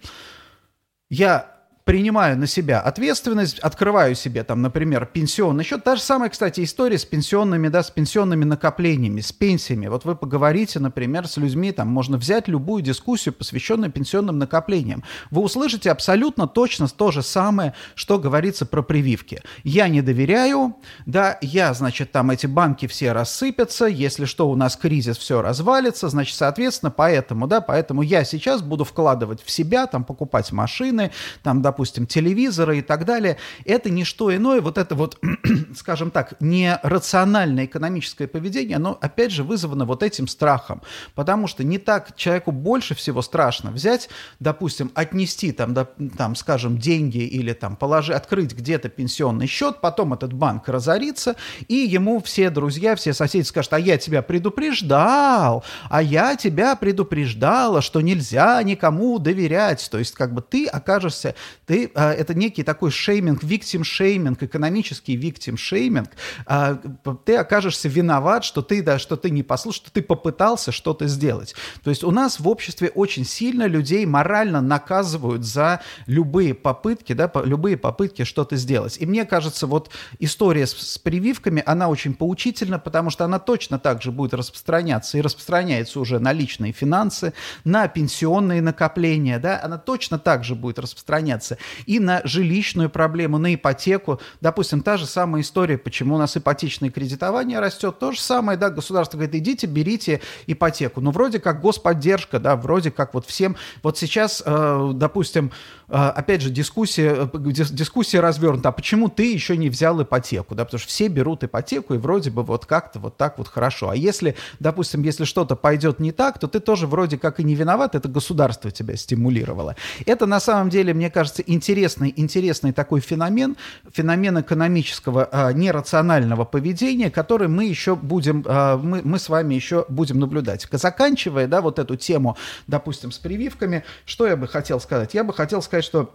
я 1.10 1.55
принимаю 1.86 2.36
на 2.38 2.48
себя 2.48 2.80
ответственность, 2.80 3.60
открываю 3.60 4.16
себе 4.16 4.44
там, 4.44 4.64
например, 4.64 5.06
пенсионный 5.06 5.64
счет. 5.64 5.84
Та 5.84 5.96
же 5.96 6.02
самая, 6.02 6.30
кстати, 6.30 6.64
история 6.64 6.98
с 6.98 7.06
пенсионными, 7.06 7.68
да, 7.68 7.84
с 7.84 7.92
пенсионными 7.92 8.44
накоплениями, 8.44 9.22
с 9.22 9.32
пенсиями. 9.32 9.86
Вот 9.86 10.04
вы 10.04 10.16
поговорите, 10.16 10.80
например, 10.80 11.28
с 11.28 11.38
людьми, 11.38 11.72
там 11.72 11.88
можно 11.88 12.18
взять 12.18 12.48
любую 12.48 12.82
дискуссию, 12.82 13.36
посвященную 13.36 13.92
пенсионным 13.92 14.40
накоплениям. 14.40 15.04
Вы 15.30 15.44
услышите 15.44 15.92
абсолютно 15.92 16.48
точно 16.48 16.88
то 16.88 17.12
же 17.12 17.22
самое, 17.22 17.76
что 17.94 18.18
говорится 18.18 18.66
про 18.66 18.82
прививки. 18.82 19.44
Я 19.64 19.88
не 19.88 20.02
доверяю, 20.02 20.78
да, 21.06 21.38
я, 21.42 21.72
значит, 21.76 22.12
там 22.12 22.32
эти 22.32 22.48
банки 22.48 22.88
все 22.88 23.12
рассыпятся, 23.12 23.86
если 23.86 24.26
что, 24.26 24.50
у 24.50 24.56
нас 24.56 24.76
кризис, 24.76 25.20
все 25.20 25.44
развалится, 25.44 26.10
значит, 26.10 26.36
соответственно, 26.36 26.90
поэтому, 26.90 27.46
да, 27.46 27.62
поэтому 27.62 28.02
я 28.02 28.24
сейчас 28.24 28.64
буду 28.64 28.86
вкладывать 28.86 29.44
в 29.44 29.52
себя, 29.52 29.86
там, 29.86 30.04
покупать 30.04 30.52
машины, 30.52 31.12
там, 31.44 31.62
допустим, 31.62 31.75
допустим, 31.76 32.08
телевизора 32.08 32.78
и 32.78 32.82
так 32.82 33.04
далее, 33.04 33.36
это 33.66 33.90
не 33.90 34.06
что 34.06 34.34
иное, 34.34 34.62
вот 34.62 34.78
это 34.78 34.96
вот, 34.96 35.20
скажем 35.76 36.10
так, 36.10 36.36
нерациональное 36.40 37.66
экономическое 37.66 38.28
поведение, 38.28 38.78
оно, 38.78 38.98
опять 39.02 39.32
же, 39.32 39.44
вызвано 39.44 39.84
вот 39.84 40.02
этим 40.02 40.30
страхом, 40.30 40.82
потому 41.16 41.48
что 41.48 41.66
не 41.66 41.78
так 41.78 42.16
человеку 42.16 42.54
больше 42.54 42.96
всего 42.96 43.22
страшно 43.22 43.72
взять, 43.72 44.08
допустим, 44.40 44.90
отнести 44.96 45.52
там, 45.52 45.74
да, 45.74 45.86
там 46.18 46.36
скажем, 46.36 46.78
деньги 46.78 47.18
или 47.18 47.52
там 47.52 47.76
положить, 47.76 48.16
открыть 48.16 48.54
где-то 48.54 48.88
пенсионный 48.88 49.48
счет, 49.48 49.82
потом 49.82 50.14
этот 50.14 50.32
банк 50.32 50.70
разорится, 50.70 51.36
и 51.68 51.76
ему 51.76 52.22
все 52.22 52.50
друзья, 52.50 52.96
все 52.96 53.14
соседи 53.14 53.46
скажут, 53.46 53.74
а 53.74 53.80
я 53.80 53.98
тебя 53.98 54.22
предупреждал, 54.22 55.66
а 55.90 56.02
я 56.02 56.38
тебя 56.38 56.78
предупреждала, 56.78 57.82
что 57.82 58.00
нельзя 58.00 58.64
никому 58.64 59.20
доверять, 59.20 59.90
то 59.92 59.98
есть 59.98 60.14
как 60.14 60.34
бы 60.34 60.42
ты 60.42 60.68
окажешься, 60.68 61.36
ты, 61.66 61.92
а, 61.96 62.12
это 62.14 62.34
некий 62.34 62.64
такой 62.64 62.92
шейминг, 62.92 63.44
виктим 63.44 63.84
шейминг, 63.84 64.42
экономический 64.44 65.16
виктим 65.16 65.58
шейминг, 65.58 66.10
а, 66.46 66.80
ты 67.26 67.36
окажешься 67.36 67.90
виноват, 67.90 68.44
что 68.44 68.62
ты, 68.62 68.82
да, 68.82 69.00
что 69.00 69.16
ты 69.16 69.30
не 69.32 69.44
послушал, 69.44 69.84
что 69.84 69.92
ты 69.92 70.02
попытался 70.02 70.72
что-то 70.72 71.08
сделать. 71.08 71.56
То 71.84 71.90
есть 71.90 72.04
у 72.04 72.12
нас 72.12 72.40
в 72.40 72.48
обществе 72.48 72.90
очень 72.90 73.26
сильно 73.26 73.66
людей 73.66 74.06
морально 74.06 74.62
наказывают 74.62 75.44
за 75.44 75.82
любые 76.06 76.54
попытки, 76.54 77.14
да, 77.14 77.28
по, 77.28 77.44
любые 77.44 77.78
попытки 77.78 78.24
что-то 78.24 78.56
сделать. 78.56 78.98
И 79.00 79.06
мне 79.06 79.26
кажется, 79.26 79.68
вот 79.68 79.90
история 80.20 80.68
с, 80.68 80.74
с 80.74 80.98
прививками, 80.98 81.64
она 81.66 81.90
очень 81.90 82.14
поучительна, 82.14 82.80
потому 82.80 83.10
что 83.10 83.26
она 83.26 83.40
точно 83.40 83.80
так 83.80 84.02
же 84.02 84.12
будет 84.12 84.34
распространяться 84.34 85.18
и 85.18 85.22
распространяется 85.22 86.00
уже 86.00 86.20
на 86.20 86.32
личные 86.32 86.72
финансы, 86.72 87.34
на 87.64 87.88
пенсионные 87.88 88.62
накопления, 88.62 89.40
да, 89.40 89.62
она 89.64 89.78
точно 89.78 90.20
так 90.20 90.44
же 90.44 90.56
будет 90.56 90.80
распространяться 90.80 91.55
и 91.86 92.00
на 92.00 92.22
жилищную 92.24 92.90
проблему, 92.90 93.38
на 93.38 93.54
ипотеку. 93.54 94.20
Допустим, 94.42 94.82
та 94.82 94.98
же 94.98 95.06
самая 95.06 95.42
история, 95.42 95.78
почему 95.78 96.16
у 96.16 96.18
нас 96.18 96.38
ипотечное 96.38 96.90
кредитование 96.90 97.60
растет, 97.60 98.00
то 98.00 98.12
же 98.12 98.20
самое, 98.20 98.58
да, 98.58 98.70
государство 98.70 99.18
говорит, 99.18 99.36
идите, 99.36 99.68
берите 99.68 100.22
ипотеку. 100.48 101.02
Ну, 101.02 101.12
вроде 101.12 101.40
как 101.40 101.62
господдержка, 101.62 102.40
да, 102.40 102.56
вроде 102.56 102.92
как 102.92 103.14
вот 103.14 103.26
всем. 103.26 103.56
Вот 103.84 103.98
сейчас, 103.98 104.44
э, 104.46 104.92
допустим, 104.94 105.52
а, 105.88 106.10
опять 106.10 106.42
же, 106.42 106.50
дискуссия, 106.50 107.30
э, 107.32 107.38
дискуссия 107.52 108.20
развернута, 108.20 108.70
а 108.70 108.72
почему 108.72 109.08
ты 109.08 109.32
еще 109.32 109.56
не 109.56 109.70
взял 109.70 110.02
ипотеку, 110.02 110.56
да, 110.56 110.66
потому 110.66 110.80
что 110.80 110.90
все 110.90 111.08
берут 111.08 111.44
ипотеку, 111.44 111.94
и 111.94 111.98
вроде 111.98 112.32
бы 112.32 112.42
вот 112.42 112.66
как-то 112.66 113.00
вот 113.00 113.18
так 113.18 113.38
вот 113.38 113.48
хорошо. 113.48 113.90
А 113.90 113.96
если, 113.96 114.36
допустим, 114.60 115.04
если 115.04 115.26
что-то 115.26 115.56
пойдет 115.56 116.00
не 116.00 116.12
так, 116.12 116.40
то 116.40 116.48
ты 116.48 116.60
тоже 116.60 116.88
вроде 116.88 117.18
как 117.18 117.40
и 117.40 117.44
не 117.44 117.54
виноват, 117.54 117.94
это 117.94 118.10
государство 118.10 118.72
тебя 118.72 118.96
стимулировало. 118.96 119.76
Это 120.06 120.26
на 120.26 120.40
самом 120.40 120.70
деле, 120.70 120.94
мне 120.94 121.12
кажется, 121.12 121.44
интересный, 121.46 122.14
интересный 122.16 122.72
такой 122.72 123.02
феномен, 123.02 123.58
феномен 123.92 124.40
экономического 124.42 125.30
а, 125.32 125.54
нерационального 125.54 126.46
поведения, 126.46 127.10
который 127.10 127.48
мы 127.48 127.66
еще 127.66 127.96
будем, 127.96 128.44
а, 128.48 128.78
мы, 128.78 129.02
мы 129.04 129.20
с 129.20 129.30
вами 129.30 129.56
еще 129.56 129.86
будем 129.90 130.20
наблюдать. 130.20 130.68
Заканчивая, 130.72 131.48
да, 131.48 131.62
вот 131.62 131.80
эту 131.80 131.96
тему, 131.96 132.38
допустим, 132.68 133.12
с 133.12 133.18
прививками, 133.18 133.84
что 134.06 134.28
я 134.28 134.36
бы 134.36 134.48
хотел 134.48 134.80
сказать? 134.80 135.14
Я 135.14 135.24
бы 135.24 135.34
хотел 135.34 135.62
сказать, 135.62 135.86
что 135.86 136.14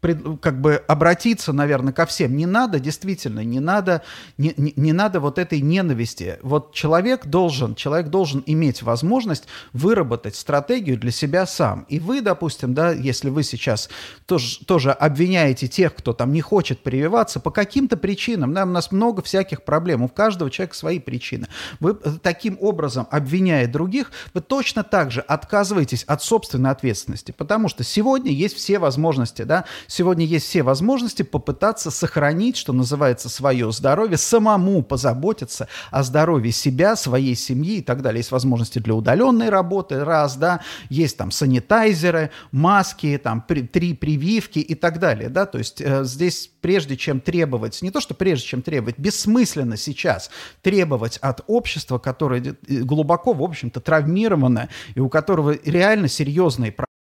как 0.00 0.60
бы 0.60 0.82
обратиться, 0.86 1.52
наверное, 1.52 1.92
ко 1.92 2.06
всем. 2.06 2.36
Не 2.36 2.46
надо, 2.46 2.78
действительно, 2.78 3.44
не 3.44 3.60
надо, 3.60 4.02
не, 4.38 4.54
не, 4.56 4.72
не 4.76 4.92
надо 4.92 5.20
вот 5.20 5.38
этой 5.38 5.60
ненависти. 5.60 6.38
Вот 6.42 6.72
человек 6.72 7.26
должен, 7.26 7.74
человек 7.74 8.08
должен 8.08 8.42
иметь 8.46 8.82
возможность 8.82 9.44
выработать 9.72 10.36
стратегию 10.36 10.98
для 10.98 11.10
себя 11.10 11.46
сам. 11.46 11.86
И 11.88 11.98
вы, 11.98 12.20
допустим, 12.20 12.74
да, 12.74 12.92
если 12.92 13.30
вы 13.30 13.42
сейчас 13.42 13.88
тоже, 14.26 14.64
тоже 14.64 14.92
обвиняете 14.92 15.68
тех, 15.68 15.94
кто 15.94 16.12
там 16.12 16.32
не 16.32 16.40
хочет 16.40 16.82
прививаться 16.82 17.40
по 17.40 17.50
каким-то 17.50 17.96
причинам, 17.96 18.52
да, 18.54 18.64
у 18.64 18.66
нас 18.66 18.92
много 18.92 19.22
всяких 19.22 19.62
проблем, 19.62 20.02
у 20.02 20.08
каждого 20.08 20.50
человека 20.50 20.76
свои 20.76 20.98
причины. 20.98 21.48
Вы 21.80 21.98
э, 22.02 22.12
таким 22.22 22.58
образом, 22.60 23.06
обвиняя 23.10 23.66
других, 23.66 24.12
вы 24.34 24.40
точно 24.40 24.84
так 24.84 25.10
же 25.10 25.20
отказываетесь 25.20 26.04
от 26.04 26.22
собственной 26.22 26.70
ответственности, 26.70 27.32
потому 27.32 27.68
что 27.68 27.84
сегодня 27.84 28.30
есть 28.30 28.56
все 28.56 28.78
возможности, 28.78 29.42
да, 29.42 29.64
Сегодня 29.88 30.24
есть 30.24 30.46
все 30.46 30.62
возможности 30.62 31.22
попытаться 31.22 31.90
сохранить, 31.90 32.56
что 32.56 32.72
называется, 32.72 33.28
свое 33.28 33.70
здоровье, 33.72 34.16
самому 34.16 34.82
позаботиться 34.82 35.68
о 35.90 36.02
здоровье 36.02 36.52
себя, 36.52 36.96
своей 36.96 37.34
семьи 37.34 37.76
и 37.76 37.82
так 37.82 38.02
далее. 38.02 38.20
Есть 38.20 38.32
возможности 38.32 38.78
для 38.78 38.94
удаленной 38.94 39.48
работы, 39.48 40.04
раз, 40.04 40.36
да, 40.36 40.60
есть 40.88 41.16
там 41.16 41.30
санитайзеры, 41.30 42.30
маски, 42.52 43.20
там 43.22 43.42
при, 43.42 43.62
три 43.62 43.94
прививки 43.94 44.58
и 44.58 44.74
так 44.74 44.98
далее, 44.98 45.28
да, 45.28 45.46
то 45.46 45.58
есть 45.58 45.80
э, 45.80 46.04
здесь 46.04 46.50
прежде 46.60 46.96
чем 46.96 47.20
требовать, 47.20 47.80
не 47.82 47.90
то 47.90 48.00
что 48.00 48.14
прежде 48.14 48.46
чем 48.46 48.62
требовать, 48.62 48.98
бессмысленно 48.98 49.76
сейчас 49.76 50.30
требовать 50.62 51.18
от 51.18 51.42
общества, 51.46 51.98
которое 51.98 52.56
глубоко, 52.68 53.32
в 53.32 53.42
общем-то, 53.42 53.80
травмировано 53.80 54.68
и 54.94 55.00
у 55.00 55.08
которого 55.08 55.56
реально 55.64 56.08
серьезные 56.08 56.72
проблемы, 56.72 56.95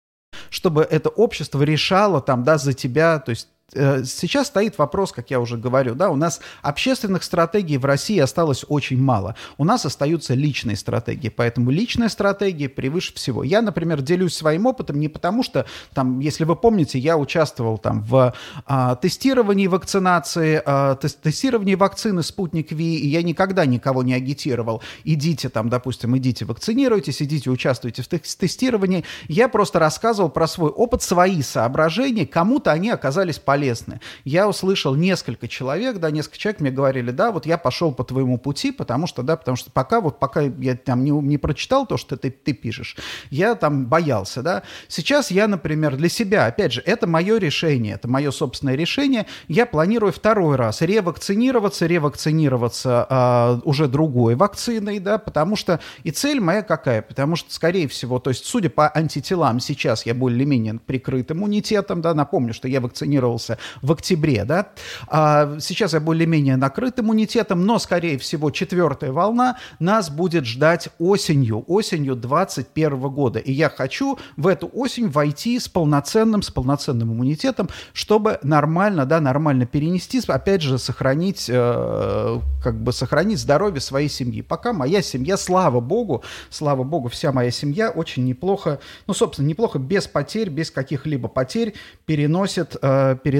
чтобы 0.52 0.82
это 0.82 1.09
общество 1.09 1.62
решало 1.62 2.21
там, 2.21 2.44
да, 2.44 2.59
за 2.59 2.75
тебя, 2.75 3.18
то 3.18 3.30
есть 3.30 3.49
сейчас 3.75 4.49
стоит 4.49 4.76
вопрос, 4.78 5.12
как 5.12 5.31
я 5.31 5.40
уже 5.40 5.57
говорю, 5.57 5.95
да, 5.95 6.11
у 6.11 6.16
нас 6.16 6.40
общественных 6.62 7.23
стратегий 7.23 7.78
в 7.78 7.85
России 7.85 8.19
осталось 8.19 8.64
очень 8.69 9.00
мало. 9.00 9.35
У 9.57 9.64
нас 9.64 9.87
остаются 9.87 10.35
личные 10.35 10.76
стратегии, 10.76 11.28
поэтому 11.28 11.71
личная 11.71 12.09
стратегия 12.09 12.69
превыше 12.69 13.14
всего. 13.14 13.42
Я, 13.42 13.62
например, 13.62 14.02
делюсь 14.02 14.37
своим 14.37 14.66
опытом 14.66 15.00
не 15.00 15.09
потому, 15.09 15.42
что, 15.42 15.66
там, 15.95 16.21
если 16.21 16.45
вы 16.45 16.57
помните, 16.57 16.99
я 16.99 17.16
участвовал 17.16 17.78
там 17.78 18.02
в 18.02 18.35
а, 18.66 18.97
тестировании 18.97 19.66
вакцинации, 19.69 20.61
а, 20.64 20.97
тестировании 20.97 21.75
вакцины 21.75 22.23
«Спутник 22.23 22.73
Ви», 22.73 22.97
и 22.97 23.09
я 23.09 23.23
никогда 23.23 23.64
никого 23.64 24.02
не 24.02 24.14
агитировал. 24.14 24.83
Идите 25.04 25.49
там, 25.49 25.69
допустим, 25.69 26.16
идите 26.16 26.45
вакцинируйтесь, 26.45 27.23
идите 27.23 27.50
участвуйте 27.50 28.02
в 28.02 28.09
тестировании. 28.09 29.04
Я 29.28 29.49
просто 29.49 29.78
рассказывал 29.78 30.28
про 30.28 30.47
свой 30.47 30.71
опыт, 30.71 31.02
свои 31.02 31.42
соображения, 31.42 32.26
кому-то 32.26 32.71
они 32.71 32.90
оказались 32.90 33.38
полезны 33.38 33.51
полезны. 33.52 34.00
Я 34.25 34.49
услышал 34.49 34.94
несколько 34.94 35.47
человек, 35.47 35.99
да, 35.99 36.11
несколько 36.11 36.38
человек 36.38 36.61
мне 36.62 36.71
говорили, 36.71 37.11
да, 37.11 37.30
вот 37.30 37.44
я 37.44 37.59
пошел 37.59 37.92
по 37.92 38.02
твоему 38.02 38.38
пути, 38.38 38.73
потому 38.73 39.06
что, 39.06 39.23
да, 39.23 39.37
потому 39.37 39.59
что 39.59 39.71
пока 39.71 40.00
вот, 40.00 40.18
пока 40.18 40.40
я 40.40 40.75
там 40.75 41.04
не, 41.04 41.11
не 41.11 41.37
прочитал 41.37 41.87
то, 41.87 41.99
что 41.99 42.16
ты, 42.16 42.30
ты 42.30 42.54
пишешь, 42.54 42.97
я 43.28 43.54
там 43.54 43.85
боялся, 43.85 44.40
да. 44.40 44.62
Сейчас 44.88 45.30
я, 45.30 45.49
например, 45.49 45.97
для 45.97 46.09
себя, 46.09 46.47
опять 46.47 46.73
же, 46.73 46.80
это 46.87 47.06
мое 47.06 47.37
решение, 47.37 47.97
это 47.97 48.09
мое 48.09 48.30
собственное 48.30 48.75
решение, 48.75 49.26
я 49.49 49.66
планирую 49.66 50.14
второй 50.14 50.56
раз 50.56 50.80
ревакцинироваться, 50.80 51.85
ревакцинироваться 51.85 53.06
э, 53.11 53.61
уже 53.68 53.87
другой 53.87 54.35
вакциной, 54.35 54.99
да, 54.99 55.18
потому 55.18 55.56
что 55.56 55.78
и 56.04 56.11
цель 56.11 56.40
моя 56.40 56.62
какая? 56.62 57.02
Потому 57.02 57.37
что, 57.37 57.52
скорее 57.52 57.87
всего, 57.87 58.18
то 58.18 58.30
есть, 58.30 58.47
судя 58.47 58.71
по 58.71 58.88
антителам, 58.88 59.61
сейчас 59.61 60.06
я 60.06 60.14
более-менее 60.14 60.80
прикрыт 60.87 61.30
иммунитетом, 61.32 62.00
да, 62.00 62.14
напомню, 62.14 62.54
что 62.54 62.66
я 62.66 62.80
вакцинировался 62.80 63.41
начался 63.42 63.58
в 63.80 63.92
октябре, 63.92 64.44
да. 64.44 64.68
А 65.08 65.58
сейчас 65.61 65.92
я 65.92 66.00
более-менее 66.00 66.56
накрыт 66.56 66.99
иммунитетом, 67.00 67.66
но, 67.66 67.78
скорее 67.78 68.18
всего, 68.18 68.50
четвертая 68.50 69.12
волна 69.12 69.58
нас 69.78 70.11
будет 70.11 70.44
ждать 70.44 70.88
осенью, 70.99 71.64
осенью 71.66 72.16
2021 72.16 73.00
года. 73.11 73.38
И 73.38 73.52
я 73.52 73.68
хочу 73.68 74.18
в 74.37 74.46
эту 74.46 74.70
осень 74.72 75.08
войти 75.08 75.58
с 75.58 75.68
полноценным, 75.68 76.42
с 76.42 76.50
полноценным 76.50 77.12
иммунитетом, 77.12 77.68
чтобы 77.92 78.38
нормально, 78.42 79.06
да, 79.06 79.20
нормально 79.20 79.66
перенести, 79.66 80.20
опять 80.26 80.62
же, 80.62 80.78
сохранить, 80.78 81.46
э, 81.49 82.38
как 82.62 82.82
бы 82.82 82.92
сохранить 82.92 83.38
здоровье 83.38 83.80
своей 83.80 84.08
семьи. 84.08 84.42
Пока 84.42 84.72
моя 84.72 85.02
семья, 85.02 85.37
слава 85.37 85.80
богу, 85.80 86.22
слава 86.50 86.84
богу, 86.84 87.08
вся 87.08 87.32
моя 87.32 87.50
семья 87.50 87.90
очень 87.90 88.25
неплохо, 88.25 88.78
ну, 89.06 89.14
собственно, 89.14 89.46
неплохо, 89.49 89.78
без 89.78 90.06
потерь, 90.06 90.49
без 90.49 90.70
каких-либо 90.70 91.28
потерь 91.28 91.75
переносит, 92.06 92.76
э, 92.80 93.16
переносит 93.22 93.31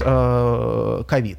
э, 0.00 1.02
ковид. 1.06 1.38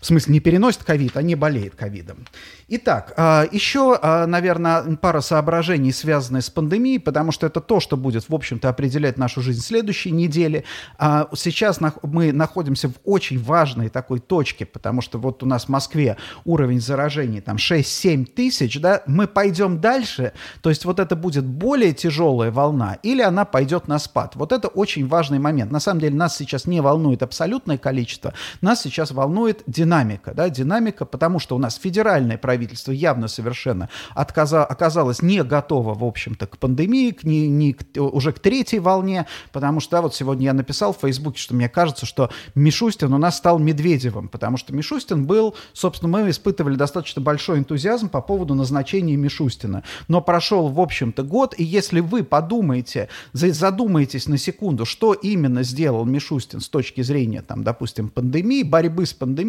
В 0.00 0.06
смысле, 0.06 0.34
не 0.34 0.40
переносит 0.40 0.84
ковид, 0.84 1.16
а 1.16 1.22
не 1.22 1.34
болеет 1.34 1.74
ковидом. 1.74 2.26
Итак, 2.68 3.12
э, 3.16 3.46
еще, 3.52 3.98
э, 4.00 4.26
наверное, 4.26 4.96
пара 4.96 5.20
соображений, 5.20 5.92
связанных 5.92 6.44
с 6.44 6.50
пандемией, 6.50 7.00
потому 7.00 7.32
что 7.32 7.46
это 7.46 7.60
то, 7.60 7.80
что 7.80 7.96
будет, 7.96 8.28
в 8.28 8.34
общем-то, 8.34 8.68
определять 8.68 9.18
нашу 9.18 9.40
жизнь 9.40 9.60
в 9.60 9.66
следующей 9.66 10.10
неделе. 10.12 10.64
А 10.98 11.28
сейчас 11.34 11.80
мы 12.02 12.32
находимся 12.32 12.88
в 12.88 12.94
очень 13.04 13.42
важной 13.42 13.88
такой 13.88 14.20
точке, 14.20 14.66
потому 14.66 15.00
что 15.00 15.18
вот 15.18 15.42
у 15.42 15.46
нас 15.46 15.64
в 15.64 15.68
Москве 15.68 16.16
уровень 16.44 16.80
заражений 16.80 17.40
там 17.40 17.56
6-7 17.56 18.24
тысяч, 18.24 18.80
да, 18.80 19.02
мы 19.06 19.26
пойдем 19.26 19.80
дальше, 19.80 20.32
то 20.60 20.70
есть 20.70 20.84
вот 20.84 21.00
это 21.00 21.16
будет 21.16 21.44
более 21.44 21.92
тяжелая 21.92 22.50
волна, 22.50 22.98
или 23.02 23.22
она 23.22 23.44
пойдет 23.44 23.88
на 23.88 23.98
спад. 23.98 24.36
Вот 24.36 24.52
это 24.52 24.68
очень 24.68 25.06
важный 25.06 25.38
момент. 25.38 25.70
На 25.70 25.80
самом 25.80 26.00
деле 26.00 26.14
нас 26.14 26.36
сейчас 26.36 26.66
не 26.66 26.80
волнует 26.80 27.22
абсолютно 27.22 27.40
абсолютное 27.40 27.78
количество. 27.78 28.34
Нас 28.60 28.82
сейчас 28.82 29.10
волнует 29.10 29.59
динамика, 29.66 30.32
да, 30.34 30.48
динамика, 30.48 31.04
потому 31.04 31.38
что 31.38 31.56
у 31.56 31.58
нас 31.58 31.76
федеральное 31.76 32.38
правительство 32.38 32.92
явно 32.92 33.28
совершенно 33.28 33.88
отказа, 34.14 34.64
оказалось 34.64 35.22
не 35.22 35.42
готово, 35.42 35.94
в 35.94 36.04
общем-то, 36.04 36.46
к 36.46 36.58
пандемии, 36.58 37.10
к, 37.10 37.24
не, 37.24 37.48
не, 37.48 37.72
к, 37.72 37.84
уже 37.98 38.32
к 38.32 38.38
третьей 38.38 38.78
волне, 38.78 39.26
потому 39.52 39.80
что, 39.80 39.92
да, 39.92 40.02
вот 40.02 40.14
сегодня 40.14 40.46
я 40.46 40.52
написал 40.52 40.92
в 40.92 40.98
Фейсбуке, 40.98 41.40
что 41.40 41.54
мне 41.54 41.68
кажется, 41.68 42.06
что 42.06 42.30
Мишустин 42.54 43.12
у 43.12 43.18
нас 43.18 43.36
стал 43.36 43.58
Медведевым, 43.58 44.28
потому 44.28 44.56
что 44.56 44.74
Мишустин 44.74 45.26
был, 45.26 45.54
собственно, 45.72 46.10
мы 46.10 46.30
испытывали 46.30 46.76
достаточно 46.76 47.20
большой 47.20 47.58
энтузиазм 47.58 48.08
по 48.08 48.20
поводу 48.20 48.54
назначения 48.54 49.16
Мишустина, 49.16 49.82
но 50.08 50.20
прошел, 50.20 50.68
в 50.68 50.80
общем-то, 50.80 51.22
год, 51.22 51.54
и 51.58 51.64
если 51.64 52.00
вы 52.00 52.24
подумаете, 52.24 53.08
задумаетесь 53.32 54.26
на 54.26 54.38
секунду, 54.38 54.84
что 54.84 55.12
именно 55.12 55.62
сделал 55.62 56.04
Мишустин 56.04 56.60
с 56.60 56.68
точки 56.68 57.02
зрения, 57.02 57.42
там, 57.42 57.62
допустим, 57.62 58.08
пандемии, 58.08 58.62
борьбы 58.62 59.06
с 59.06 59.12
пандемией, 59.12 59.40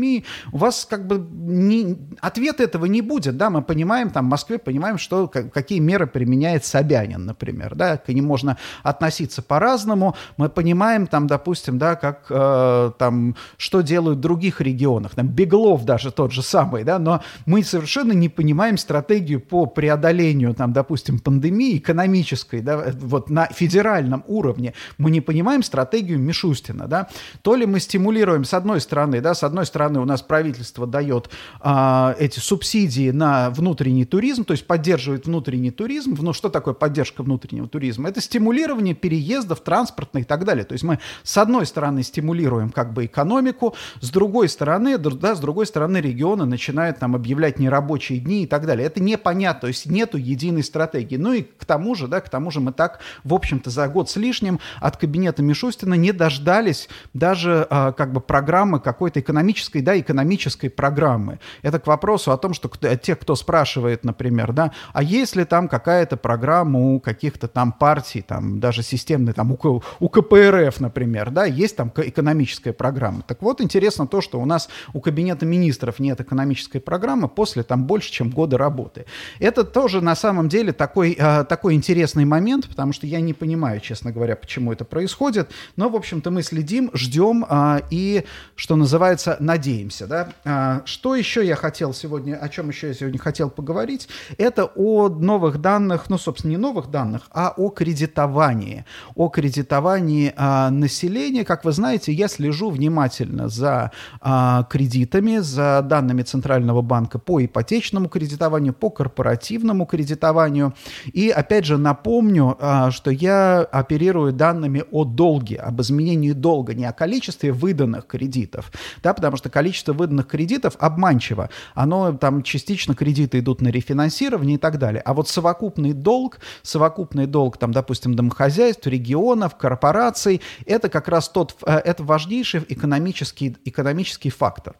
у 0.51 0.57
вас 0.57 0.85
как 0.89 1.07
бы 1.07 1.17
не, 1.31 1.97
ответа 2.19 2.63
этого 2.63 2.85
не 2.85 3.01
будет, 3.01 3.37
да, 3.37 3.49
мы 3.49 3.61
понимаем, 3.61 4.09
там, 4.09 4.27
в 4.27 4.29
Москве 4.29 4.57
понимаем, 4.57 4.97
что, 4.97 5.27
какие 5.27 5.79
меры 5.79 6.07
применяет 6.07 6.65
Собянин, 6.65 7.25
например, 7.25 7.75
да, 7.75 7.97
к 7.97 8.07
ним 8.09 8.25
можно 8.25 8.57
относиться 8.83 9.41
по-разному, 9.41 10.15
мы 10.37 10.49
понимаем, 10.49 11.07
там, 11.07 11.27
допустим, 11.27 11.77
да, 11.77 11.95
как, 11.95 12.25
э, 12.29 12.91
там, 12.97 13.35
что 13.57 13.81
делают 13.81 14.19
в 14.19 14.21
других 14.21 14.61
регионах, 14.61 15.15
там, 15.15 15.27
Беглов 15.27 15.85
даже 15.85 16.11
тот 16.11 16.31
же 16.31 16.41
самый, 16.41 16.83
да, 16.83 16.99
но 16.99 17.21
мы 17.45 17.63
совершенно 17.63 18.13
не 18.13 18.29
понимаем 18.29 18.77
стратегию 18.77 19.39
по 19.39 19.65
преодолению, 19.65 20.53
там, 20.53 20.73
допустим, 20.73 21.19
пандемии 21.19 21.77
экономической, 21.77 22.61
да, 22.61 22.93
вот 22.99 23.29
на 23.29 23.47
федеральном 23.47 24.23
уровне, 24.27 24.73
мы 24.97 25.11
не 25.11 25.21
понимаем 25.21 25.63
стратегию 25.63 26.19
Мишустина, 26.19 26.87
да, 26.87 27.07
то 27.41 27.55
ли 27.55 27.65
мы 27.65 27.79
стимулируем 27.79 28.43
с 28.43 28.53
одной 28.53 28.81
стороны, 28.81 29.21
да, 29.21 29.33
с 29.33 29.43
одной 29.43 29.65
стороны 29.65 29.90
у 29.99 30.05
нас 30.05 30.21
правительство 30.21 30.87
дает 30.87 31.29
а, 31.59 32.15
эти 32.19 32.39
субсидии 32.39 33.11
на 33.11 33.49
внутренний 33.49 34.05
туризм, 34.05 34.45
то 34.45 34.51
есть 34.51 34.65
поддерживает 34.65 35.25
внутренний 35.25 35.71
туризм, 35.71 36.15
ну, 36.19 36.33
что 36.33 36.49
такое 36.49 36.73
поддержка 36.73 37.23
внутреннего 37.23 37.67
туризма? 37.67 38.09
Это 38.09 38.21
стимулирование 38.21 38.95
переездов 38.95 39.61
транспортных 39.61 40.23
и 40.23 40.27
так 40.27 40.45
далее, 40.45 40.63
то 40.63 40.73
есть 40.73 40.83
мы 40.83 40.99
с 41.23 41.37
одной 41.37 41.65
стороны 41.65 42.03
стимулируем 42.03 42.69
как 42.69 42.93
бы 42.93 43.05
экономику, 43.05 43.75
с 43.99 44.09
другой 44.09 44.49
стороны, 44.49 44.97
да, 44.97 45.35
с 45.35 45.39
другой 45.39 45.65
стороны 45.65 45.97
регионы 45.97 46.45
начинают 46.45 46.99
там 46.99 47.15
объявлять 47.15 47.59
нерабочие 47.59 48.19
дни 48.19 48.43
и 48.43 48.47
так 48.47 48.65
далее. 48.65 48.85
Это 48.85 49.01
непонятно, 49.01 49.61
то 49.61 49.67
есть 49.67 49.85
нету 49.85 50.17
единой 50.17 50.63
стратегии. 50.63 51.17
Ну 51.17 51.33
и 51.33 51.41
к 51.41 51.65
тому 51.65 51.95
же, 51.95 52.07
да, 52.07 52.21
к 52.21 52.29
тому 52.29 52.51
же 52.51 52.59
мы 52.59 52.71
так, 52.73 52.99
в 53.23 53.33
общем-то, 53.33 53.69
за 53.69 53.87
год 53.87 54.09
с 54.09 54.15
лишним 54.15 54.59
от 54.79 54.97
кабинета 54.97 55.43
Мишустина 55.43 55.95
не 55.95 56.11
дождались 56.11 56.89
даже 57.13 57.67
а, 57.69 57.91
как 57.91 58.13
бы 58.13 58.21
программы 58.21 58.79
какой-то 58.79 59.19
экономической, 59.19 59.80
да, 59.81 59.99
экономической 59.99 60.69
программы. 60.69 61.39
Это 61.61 61.79
к 61.79 61.87
вопросу 61.87 62.31
о 62.31 62.37
том, 62.37 62.53
что 62.53 62.69
кто, 62.69 62.95
те, 62.95 63.15
кто 63.15 63.35
спрашивает, 63.35 64.03
например, 64.03 64.53
да, 64.53 64.71
а 64.93 65.03
есть 65.03 65.35
ли 65.35 65.45
там 65.45 65.67
какая-то 65.67 66.17
программа 66.17 66.79
у 66.79 66.99
каких-то 66.99 67.47
там 67.47 67.71
партий, 67.71 68.21
там 68.21 68.59
даже 68.59 68.83
системной, 68.83 69.33
там 69.33 69.51
у, 69.51 69.83
у 69.99 70.09
КПРФ, 70.09 70.79
например, 70.79 71.31
да, 71.31 71.45
есть 71.45 71.75
там 71.75 71.91
экономическая 71.95 72.73
программа. 72.73 73.21
Так 73.23 73.41
вот, 73.41 73.61
интересно 73.61 74.07
то, 74.07 74.21
что 74.21 74.39
у 74.39 74.45
нас 74.45 74.69
у 74.93 75.01
кабинета 75.01 75.45
министров 75.45 75.99
нет 75.99 76.21
экономической 76.21 76.79
программы 76.79 77.27
после 77.27 77.63
там 77.63 77.85
больше, 77.85 78.11
чем 78.11 78.29
года 78.29 78.57
работы. 78.57 79.05
Это 79.39 79.63
тоже 79.63 80.01
на 80.01 80.15
самом 80.15 80.49
деле 80.49 80.73
такой, 80.73 81.15
э, 81.17 81.43
такой 81.45 81.73
интересный 81.73 82.25
момент, 82.25 82.67
потому 82.67 82.93
что 82.93 83.07
я 83.07 83.21
не 83.21 83.33
понимаю, 83.33 83.79
честно 83.79 84.11
говоря, 84.11 84.35
почему 84.35 84.71
это 84.71 84.85
происходит, 84.85 85.51
но, 85.75 85.89
в 85.89 85.95
общем-то, 85.95 86.31
мы 86.31 86.43
следим, 86.43 86.91
ждем 86.93 87.45
э, 87.49 87.81
и, 87.89 88.25
что 88.55 88.75
называется, 88.75 89.37
надеемся, 89.39 89.60
да. 90.07 90.29
Э, 90.43 90.81
что 90.85 91.15
еще 91.15 91.45
я 91.45 91.55
хотел 91.55 91.93
сегодня, 91.93 92.35
о 92.35 92.49
чем 92.49 92.69
еще 92.69 92.87
я 92.87 92.93
сегодня 92.93 93.19
хотел 93.19 93.49
поговорить, 93.49 94.07
это 94.37 94.65
о 94.65 95.09
новых 95.09 95.59
данных, 95.59 96.09
ну, 96.09 96.17
собственно, 96.17 96.51
не 96.51 96.57
новых 96.57 96.89
данных, 96.89 97.23
а 97.31 97.53
о 97.55 97.69
кредитовании, 97.69 98.85
о 99.15 99.29
кредитовании 99.29 100.33
э, 100.35 100.69
населения. 100.69 101.45
Как 101.45 101.65
вы 101.65 101.71
знаете, 101.71 102.11
я 102.11 102.27
слежу 102.27 102.69
внимательно 102.69 103.49
за 103.49 103.91
э, 104.21 104.63
кредитами, 104.69 105.37
за 105.37 105.81
данными 105.81 106.23
Центрального 106.23 106.81
банка 106.81 107.19
по 107.19 107.43
ипотечному 107.43 108.09
кредитованию, 108.09 108.73
по 108.73 108.89
корпоративному 108.89 109.85
кредитованию. 109.85 110.73
И, 111.13 111.29
опять 111.29 111.65
же, 111.65 111.77
напомню, 111.77 112.57
э, 112.59 112.91
что 112.91 113.11
я 113.11 113.61
оперирую 113.61 114.33
данными 114.33 114.83
о 114.91 115.05
долге, 115.05 115.57
об 115.57 115.81
изменении 115.81 116.31
долга, 116.31 116.73
не 116.73 116.85
о 116.85 116.93
количестве 116.93 117.51
выданных 117.51 118.07
кредитов, 118.07 118.71
да, 119.03 119.13
потому 119.13 119.37
что 119.37 119.49
количество 119.51 119.93
выданных 119.93 120.27
кредитов 120.27 120.75
обманчиво. 120.79 121.49
Оно 121.75 122.13
там 122.13 122.41
частично 122.41 122.95
кредиты 122.95 123.39
идут 123.39 123.61
на 123.61 123.67
рефинансирование 123.67 124.55
и 124.55 124.59
так 124.59 124.79
далее. 124.79 125.01
А 125.01 125.13
вот 125.13 125.29
совокупный 125.29 125.93
долг, 125.93 126.39
совокупный 126.63 127.27
долг, 127.27 127.57
там, 127.57 127.71
допустим, 127.71 128.15
домохозяйств, 128.15 128.87
регионов, 128.87 129.57
корпораций, 129.57 130.41
это 130.65 130.89
как 130.89 131.07
раз 131.07 131.29
тот, 131.29 131.55
э, 131.65 131.77
это 131.77 132.03
важнейший 132.03 132.65
экономический, 132.67 133.57
экономический 133.65 134.29
фактор. 134.29 134.75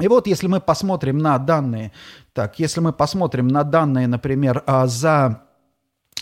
И 0.00 0.08
вот 0.08 0.26
если 0.26 0.46
мы 0.46 0.60
посмотрим 0.60 1.18
на 1.18 1.38
данные, 1.38 1.92
так, 2.34 2.58
если 2.58 2.80
мы 2.80 2.92
посмотрим 2.92 3.48
на 3.48 3.64
данные, 3.64 4.06
например, 4.06 4.62
а, 4.66 4.86
за 4.86 5.45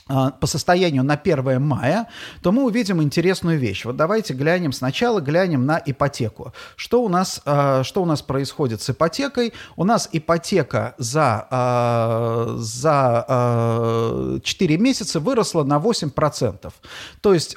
по 0.07 0.47
состоянию 0.47 1.03
на 1.03 1.15
1 1.15 1.63
мая, 1.63 2.09
то 2.43 2.53
мы 2.53 2.65
увидим 2.65 3.03
интересную 3.03 3.59
вещь. 3.59 3.87
Вот 3.87 3.97
давайте 3.97 4.35
глянем 4.35 4.73
сначала, 4.73 5.21
глянем 5.21 5.65
на 5.65 5.83
ипотеку. 5.85 6.53
Что 6.77 7.03
у 7.03 7.09
нас, 7.09 7.41
а, 7.47 7.83
что 7.85 8.03
у 8.03 8.05
нас 8.05 8.21
происходит 8.21 8.83
с 8.83 8.91
ипотекой? 8.91 9.55
У 9.77 9.85
нас 9.85 10.11
ипотека 10.13 10.95
за, 10.99 11.47
а, 11.51 12.55
за 12.59 14.41
4 14.43 14.77
месяца 14.77 15.21
выросла 15.21 15.65
на 15.65 15.79
8%. 15.79 16.75
То 17.23 17.33
есть, 17.33 17.57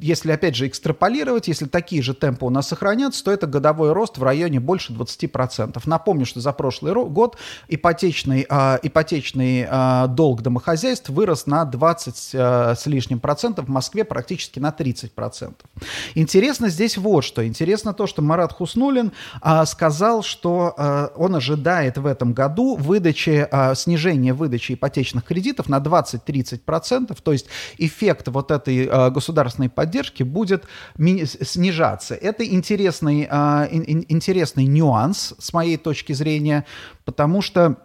если 0.00 0.32
опять 0.32 0.56
же 0.56 0.66
экстраполировать, 0.66 1.46
если 1.46 1.66
такие 1.66 2.02
же 2.02 2.14
темпы 2.14 2.44
у 2.44 2.50
нас 2.50 2.68
сохранятся, 2.68 3.24
то 3.24 3.30
это 3.30 3.46
годовой 3.46 3.92
рост 3.92 4.18
в 4.18 4.22
районе 4.22 4.58
больше 4.58 4.92
20%. 4.92 5.80
Напомню, 5.86 6.26
что 6.26 6.40
за 6.40 6.52
прошлый 6.52 6.92
год 6.92 7.36
ипотечный, 7.68 8.42
ипотечный 8.42 9.68
долг 10.08 10.42
домохозяйств 10.42 11.10
вырос 11.10 11.46
на 11.46 11.67
20 11.70 12.30
э, 12.32 12.74
с 12.76 12.86
лишним 12.86 13.20
процентов, 13.20 13.66
в 13.66 13.68
Москве 13.68 14.04
практически 14.04 14.58
на 14.58 14.72
30 14.72 15.12
процентов. 15.12 15.68
Интересно 16.14 16.68
здесь 16.68 16.96
вот 16.96 17.24
что. 17.24 17.46
Интересно 17.46 17.92
то, 17.92 18.06
что 18.06 18.22
Марат 18.22 18.52
Хуснулин 18.52 19.12
э, 19.42 19.64
сказал, 19.66 20.22
что 20.22 20.74
э, 20.76 21.08
он 21.16 21.34
ожидает 21.36 21.98
в 21.98 22.06
этом 22.06 22.32
году 22.32 22.76
выдачи, 22.76 23.48
снижения 23.74 24.32
выдачи 24.32 24.72
ипотечных 24.72 25.24
кредитов 25.24 25.68
на 25.68 25.78
20-30 25.78 26.60
процентов, 26.60 27.20
то 27.20 27.32
есть 27.32 27.46
эффект 27.78 28.28
вот 28.28 28.50
этой 28.50 29.10
государственной 29.10 29.68
поддержки 29.68 30.22
будет 30.22 30.64
снижаться. 30.96 32.14
Это 32.14 32.46
интересный, 32.46 33.24
интересный 33.24 34.66
нюанс 34.66 35.34
с 35.38 35.52
моей 35.52 35.76
точки 35.76 36.12
зрения, 36.12 36.64
потому 37.04 37.42
что 37.42 37.76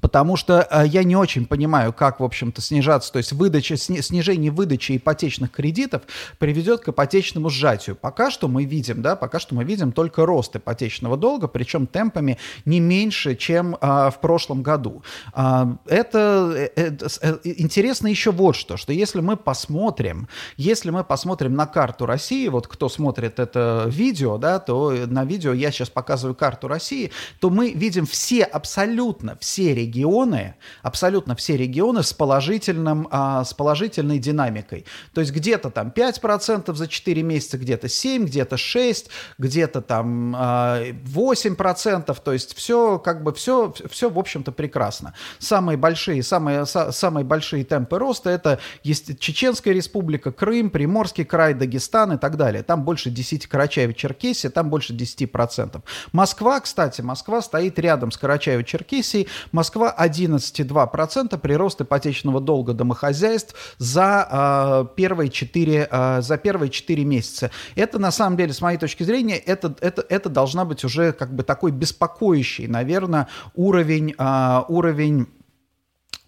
Потому 0.00 0.36
что 0.36 0.66
э, 0.70 0.86
я 0.86 1.04
не 1.04 1.16
очень 1.16 1.46
понимаю, 1.46 1.92
как, 1.92 2.20
в 2.20 2.24
общем-то, 2.24 2.60
снижаться, 2.60 3.12
то 3.12 3.18
есть 3.18 3.32
выдача, 3.32 3.76
сни, 3.76 4.00
снижение 4.00 4.50
выдачи 4.50 4.96
ипотечных 4.96 5.50
кредитов 5.52 6.02
приведет 6.38 6.80
к 6.80 6.88
ипотечному 6.88 7.50
сжатию. 7.50 7.96
Пока 7.96 8.30
что 8.30 8.48
мы 8.48 8.64
видим, 8.64 9.02
да, 9.02 9.16
пока 9.16 9.38
что 9.38 9.54
мы 9.54 9.64
видим 9.64 9.92
только 9.92 10.26
рост 10.26 10.56
ипотечного 10.56 11.16
долга, 11.16 11.48
причем 11.48 11.86
темпами 11.86 12.38
не 12.64 12.80
меньше, 12.80 13.36
чем 13.36 13.76
а, 13.80 14.10
в 14.10 14.20
прошлом 14.20 14.62
году. 14.62 15.02
А, 15.32 15.76
это, 15.86 16.70
это, 16.76 17.06
это 17.20 17.40
интересно 17.44 18.08
еще 18.08 18.32
вот 18.32 18.56
что, 18.56 18.76
что 18.76 18.92
если 18.92 19.20
мы 19.20 19.36
посмотрим, 19.36 20.28
если 20.56 20.90
мы 20.90 21.04
посмотрим 21.04 21.54
на 21.54 21.66
карту 21.66 22.06
России, 22.06 22.48
вот 22.48 22.66
кто 22.66 22.88
смотрит 22.88 23.38
это 23.38 23.84
видео, 23.86 24.38
да, 24.38 24.58
то 24.58 24.90
на 25.06 25.24
видео 25.24 25.52
я 25.52 25.70
сейчас 25.70 25.90
показываю 25.90 26.34
карту 26.34 26.68
России, 26.68 27.10
то 27.40 27.50
мы 27.50 27.72
видим 27.72 28.06
все, 28.06 28.42
абсолютно 28.44 29.36
все 29.40 29.74
регионы, 29.74 29.83
регионы, 29.84 30.54
абсолютно 30.82 31.36
все 31.36 31.56
регионы 31.56 32.02
с, 32.02 32.12
положительным, 32.12 33.08
а, 33.10 33.44
с 33.44 33.54
положительной 33.54 34.18
динамикой. 34.18 34.84
То 35.12 35.20
есть 35.20 35.32
где-то 35.32 35.70
там 35.70 35.92
5% 35.94 36.74
за 36.74 36.88
4 36.88 37.22
месяца, 37.22 37.58
где-то 37.58 37.88
7, 37.88 38.24
где-то 38.24 38.56
6, 38.56 39.10
где-то 39.38 39.82
там 39.82 40.34
а, 40.36 40.82
8%. 40.82 42.16
То 42.24 42.32
есть 42.32 42.56
все, 42.56 42.98
как 42.98 43.22
бы 43.22 43.32
все, 43.32 43.72
все 43.90 44.10
в 44.10 44.18
общем-то 44.18 44.52
прекрасно. 44.52 45.14
Самые 45.38 45.76
большие, 45.76 46.22
самые, 46.22 46.66
са, 46.66 46.92
самые 46.92 47.24
большие 47.24 47.64
темпы 47.64 47.98
роста 47.98 48.30
это 48.30 48.58
есть 48.82 49.18
Чеченская 49.18 49.74
республика, 49.74 50.32
Крым, 50.32 50.70
Приморский 50.70 51.24
край, 51.24 51.54
Дагестан 51.54 52.14
и 52.14 52.18
так 52.18 52.36
далее. 52.36 52.62
Там 52.62 52.84
больше 52.84 53.10
10, 53.10 53.46
Карачаево-Черкесия, 53.46 54.50
там 54.50 54.70
больше 54.70 54.94
10%. 54.94 55.82
Москва, 56.12 56.60
кстати, 56.60 57.00
Москва 57.02 57.42
стоит 57.42 57.78
рядом 57.78 58.10
с 58.10 58.18
Карачаево-Черкесией. 58.18 59.28
Москва 59.52 59.73
Москва 59.74 59.94
11,2% 59.98 61.36
прирост 61.38 61.80
ипотечного 61.80 62.40
долга 62.40 62.74
домохозяйств 62.74 63.74
за, 63.78 64.28
э, 64.30 64.94
первые 64.94 65.30
4, 65.30 65.88
э, 65.90 66.22
за 66.22 66.36
первые 66.36 66.70
4 66.70 67.04
месяца. 67.04 67.50
Это 67.74 67.98
на 67.98 68.12
самом 68.12 68.36
деле, 68.36 68.52
с 68.52 68.60
моей 68.60 68.78
точки 68.78 69.02
зрения, 69.02 69.36
это, 69.36 69.74
это, 69.80 70.04
это 70.08 70.28
должна 70.28 70.64
быть 70.64 70.84
уже 70.84 71.12
как 71.12 71.34
бы 71.34 71.42
такой 71.42 71.72
беспокоящий, 71.72 72.68
наверное, 72.68 73.26
уровень, 73.54 74.14
э, 74.16 74.62
уровень 74.68 75.26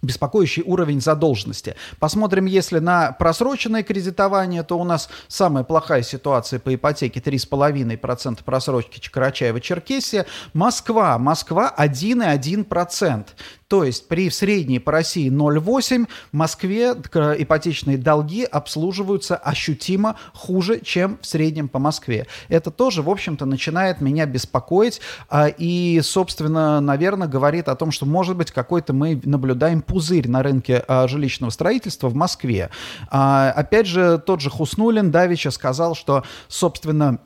беспокоящий 0.07 0.63
уровень 0.65 1.01
задолженности. 1.01 1.75
Посмотрим, 1.99 2.47
если 2.47 2.79
на 2.79 3.13
просроченное 3.13 3.83
кредитование, 3.83 4.63
то 4.63 4.79
у 4.79 4.85
нас 4.85 5.09
самая 5.29 5.65
плохая 5.65 6.03
ситуация 6.03 6.59
по 6.59 6.75
ипотеке 6.75 7.21
3,5% 7.21 8.43
просрочки 8.45 9.01
Карачаева-Черкесия. 9.11 10.27
Москва, 10.55 11.19
Москва 11.19 11.75
1,1%. 11.77 13.27
То 13.69 13.83
есть 13.83 14.07
при 14.07 14.31
средней 14.31 14.79
по 14.79 14.93
России 14.93 15.29
0,8 15.29 16.07
в 16.31 16.37
Москве 16.37 16.93
ипотечные 16.93 17.99
долги 17.99 18.45
обслуживаются 18.45 19.37
ощутимо 19.37 20.17
хуже, 20.33 20.81
чем 20.81 21.19
в 21.21 21.27
среднем 21.27 21.69
по 21.69 21.81
Москве. 21.81 22.29
Это 22.49 22.71
тоже, 22.71 23.03
в 23.03 23.11
общем-то, 23.11 23.45
начинает 23.45 24.01
меня 24.01 24.27
беспокоить 24.27 25.01
а, 25.29 25.49
и, 25.49 26.01
собственно, 26.03 26.81
наверное, 26.81 27.27
говорит 27.27 27.69
о 27.69 27.75
том, 27.75 27.91
что, 27.91 28.07
может 28.07 28.37
быть, 28.37 28.53
какой-то 28.53 28.93
мы 28.93 29.21
наблюдаем 29.25 29.83
пузырь 29.83 30.29
на 30.29 30.45
рынке 30.45 30.85
а, 30.87 31.09
жилищного 31.09 31.51
строительства 31.51 32.09
в 32.09 32.15
Москве. 32.15 32.71
А, 33.11 33.51
опять 33.51 33.87
же, 33.87 34.19
тот 34.19 34.41
же 34.41 34.49
Хуснулин 34.49 35.11
Давича 35.11 35.51
сказал, 35.51 35.97
что, 35.97 36.23
собственно, 36.47 37.19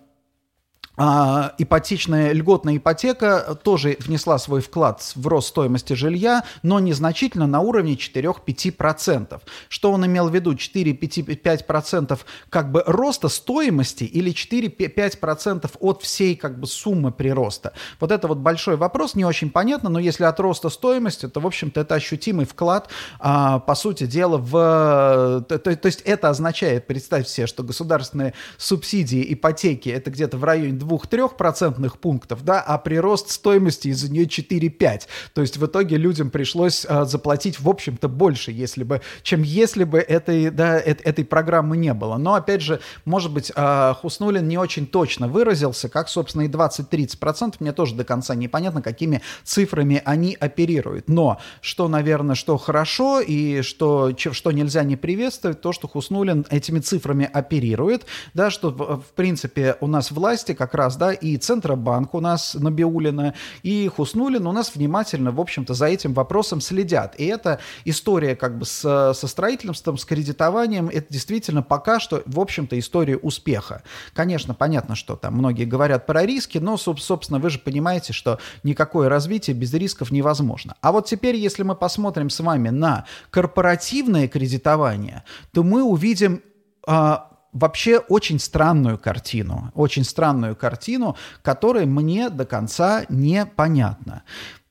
а, 1.02 1.54
ипотечная 1.56 2.32
льготная 2.32 2.76
ипотека 2.76 3.58
тоже 3.62 3.96
внесла 4.00 4.38
свой 4.38 4.60
вклад 4.60 5.00
в 5.14 5.26
рост 5.26 5.48
стоимости 5.48 5.94
жилья, 5.94 6.44
но 6.62 6.78
незначительно 6.78 7.46
на 7.46 7.60
уровне 7.60 7.94
4-5%. 7.94 9.40
Что 9.70 9.92
он 9.92 10.04
имел 10.04 10.28
в 10.28 10.34
виду? 10.34 10.52
4-5% 10.52 12.18
как 12.50 12.70
бы 12.70 12.84
роста 12.86 13.30
стоимости 13.30 14.04
или 14.04 14.30
4-5% 14.30 15.70
от 15.80 16.02
всей 16.02 16.36
как 16.36 16.60
бы 16.60 16.66
суммы 16.66 17.12
прироста? 17.12 17.72
Вот 17.98 18.12
это 18.12 18.28
вот 18.28 18.36
большой 18.36 18.76
вопрос, 18.76 19.14
не 19.14 19.24
очень 19.24 19.48
понятно, 19.48 19.88
но 19.88 20.00
если 20.00 20.24
от 20.24 20.38
роста 20.38 20.68
стоимости, 20.68 21.28
то, 21.28 21.40
в 21.40 21.46
общем-то, 21.46 21.80
это 21.80 21.94
ощутимый 21.94 22.44
вклад, 22.44 22.90
а, 23.18 23.58
по 23.60 23.74
сути 23.74 24.04
дела, 24.04 24.36
в... 24.36 25.46
То, 25.48 25.58
то, 25.58 25.74
то 25.74 25.86
есть 25.86 26.02
это 26.02 26.28
означает, 26.28 26.86
представьте 26.86 27.32
себе, 27.32 27.46
что 27.46 27.62
государственные 27.62 28.34
субсидии 28.58 29.24
ипотеки 29.32 29.88
это 29.88 30.10
где-то 30.10 30.36
в 30.36 30.44
районе 30.44 30.74
2 30.74 30.89
2-3 30.90 31.37
процентных 31.37 31.98
пунктов, 31.98 32.44
да, 32.44 32.61
а 32.61 32.79
прирост 32.79 33.31
стоимости 33.31 33.88
из-за 33.88 34.11
нее 34.11 34.24
4-5. 34.24 35.03
То 35.35 35.40
есть 35.40 35.57
в 35.57 35.66
итоге 35.66 35.96
людям 35.96 36.31
пришлось 36.31 36.85
а, 36.88 37.05
заплатить, 37.05 37.61
в 37.61 37.68
общем-то, 37.68 38.09
больше, 38.09 38.53
если 38.53 38.85
бы, 38.85 39.00
чем 39.22 39.42
если 39.42 39.85
бы 39.85 39.98
этой, 39.98 40.50
да, 40.50 40.79
э 40.79 40.90
этой 40.90 41.24
программы 41.24 41.76
не 41.76 41.94
было. 41.94 42.16
Но, 42.16 42.35
опять 42.35 42.61
же, 42.61 42.81
может 43.05 43.33
быть, 43.33 43.53
а, 43.55 43.94
Хуснулин 43.94 44.46
не 44.48 44.59
очень 44.59 44.87
точно 44.87 45.29
выразился, 45.29 45.88
как, 45.88 46.09
собственно, 46.09 46.42
и 46.42 46.48
20-30 46.48 47.18
процентов. 47.18 47.61
Мне 47.61 47.72
тоже 47.72 47.94
до 47.94 48.05
конца 48.05 48.35
непонятно, 48.35 48.83
какими 48.83 49.22
цифрами 49.44 50.03
они 50.05 50.37
оперируют. 50.38 51.09
Но 51.09 51.38
что, 51.61 51.88
наверное, 51.88 52.35
что 52.35 52.59
хорошо 52.59 53.20
и 53.20 53.62
что, 53.62 54.12
что 54.16 54.53
нельзя 54.53 54.83
не 54.83 54.96
приветствовать, 54.96 55.61
то, 55.61 55.72
что 55.72 55.88
Хуснулин 55.88 56.46
этими 56.50 56.81
цифрами 56.81 57.29
оперирует, 57.33 58.07
да, 58.35 58.50
что, 58.50 58.70
в 58.70 59.14
принципе, 59.14 59.76
у 59.81 59.87
нас 59.87 60.11
власти 60.11 60.55
как 60.55 60.74
раз, 60.74 60.79
да, 60.88 61.12
и 61.12 61.36
Центробанк 61.36 62.14
у 62.14 62.20
нас 62.20 62.54
Набиулина, 62.54 63.34
и 63.62 63.88
Хуснулин 63.88 64.46
у 64.46 64.52
нас 64.52 64.74
внимательно, 64.74 65.32
в 65.32 65.40
общем-то, 65.40 65.74
за 65.74 65.86
этим 65.86 66.14
вопросом 66.14 66.60
следят. 66.60 67.14
И 67.18 67.26
эта 67.26 67.60
история 67.84 68.36
как 68.36 68.58
бы 68.58 68.64
с, 68.64 69.12
со 69.14 69.26
строительством, 69.26 69.98
с 69.98 70.04
кредитованием, 70.04 70.88
это 70.88 71.12
действительно 71.12 71.62
пока 71.62 72.00
что, 72.00 72.22
в 72.26 72.40
общем-то, 72.40 72.78
история 72.78 73.16
успеха. 73.16 73.82
Конечно, 74.12 74.54
понятно, 74.54 74.94
что 74.94 75.16
там 75.16 75.34
многие 75.34 75.64
говорят 75.64 76.06
про 76.06 76.24
риски, 76.24 76.58
но, 76.58 76.76
собственно, 76.76 77.38
вы 77.38 77.50
же 77.50 77.58
понимаете, 77.58 78.12
что 78.12 78.38
никакое 78.62 79.08
развитие 79.08 79.54
без 79.54 79.72
рисков 79.74 80.10
невозможно. 80.10 80.74
А 80.80 80.92
вот 80.92 81.06
теперь, 81.06 81.36
если 81.36 81.62
мы 81.62 81.74
посмотрим 81.74 82.30
с 82.30 82.40
вами 82.40 82.70
на 82.70 83.04
корпоративное 83.30 84.28
кредитование, 84.28 85.24
то 85.52 85.62
мы 85.62 85.82
увидим 85.82 86.42
а, 86.86 87.30
вообще 87.52 87.98
очень 87.98 88.38
странную 88.38 88.98
картину, 88.98 89.70
очень 89.74 90.04
странную 90.04 90.56
картину, 90.56 91.16
которая 91.42 91.86
мне 91.86 92.30
до 92.30 92.44
конца 92.44 93.04
непонятна. 93.08 94.22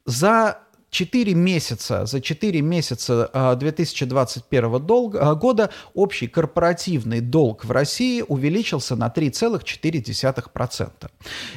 За 0.05 0.59
4 0.89 1.33
месяца, 1.33 2.05
за 2.05 2.21
4 2.21 2.61
месяца 2.61 3.55
2021 3.59 4.75
а, 4.75 4.79
долг, 4.79 5.15
а, 5.15 5.35
года 5.35 5.69
общий 5.93 6.27
корпоративный 6.27 7.21
долг 7.21 7.65
в 7.65 7.71
России 7.71 8.23
увеличился 8.27 8.95
на 8.95 9.07
3,4%. 9.07 10.89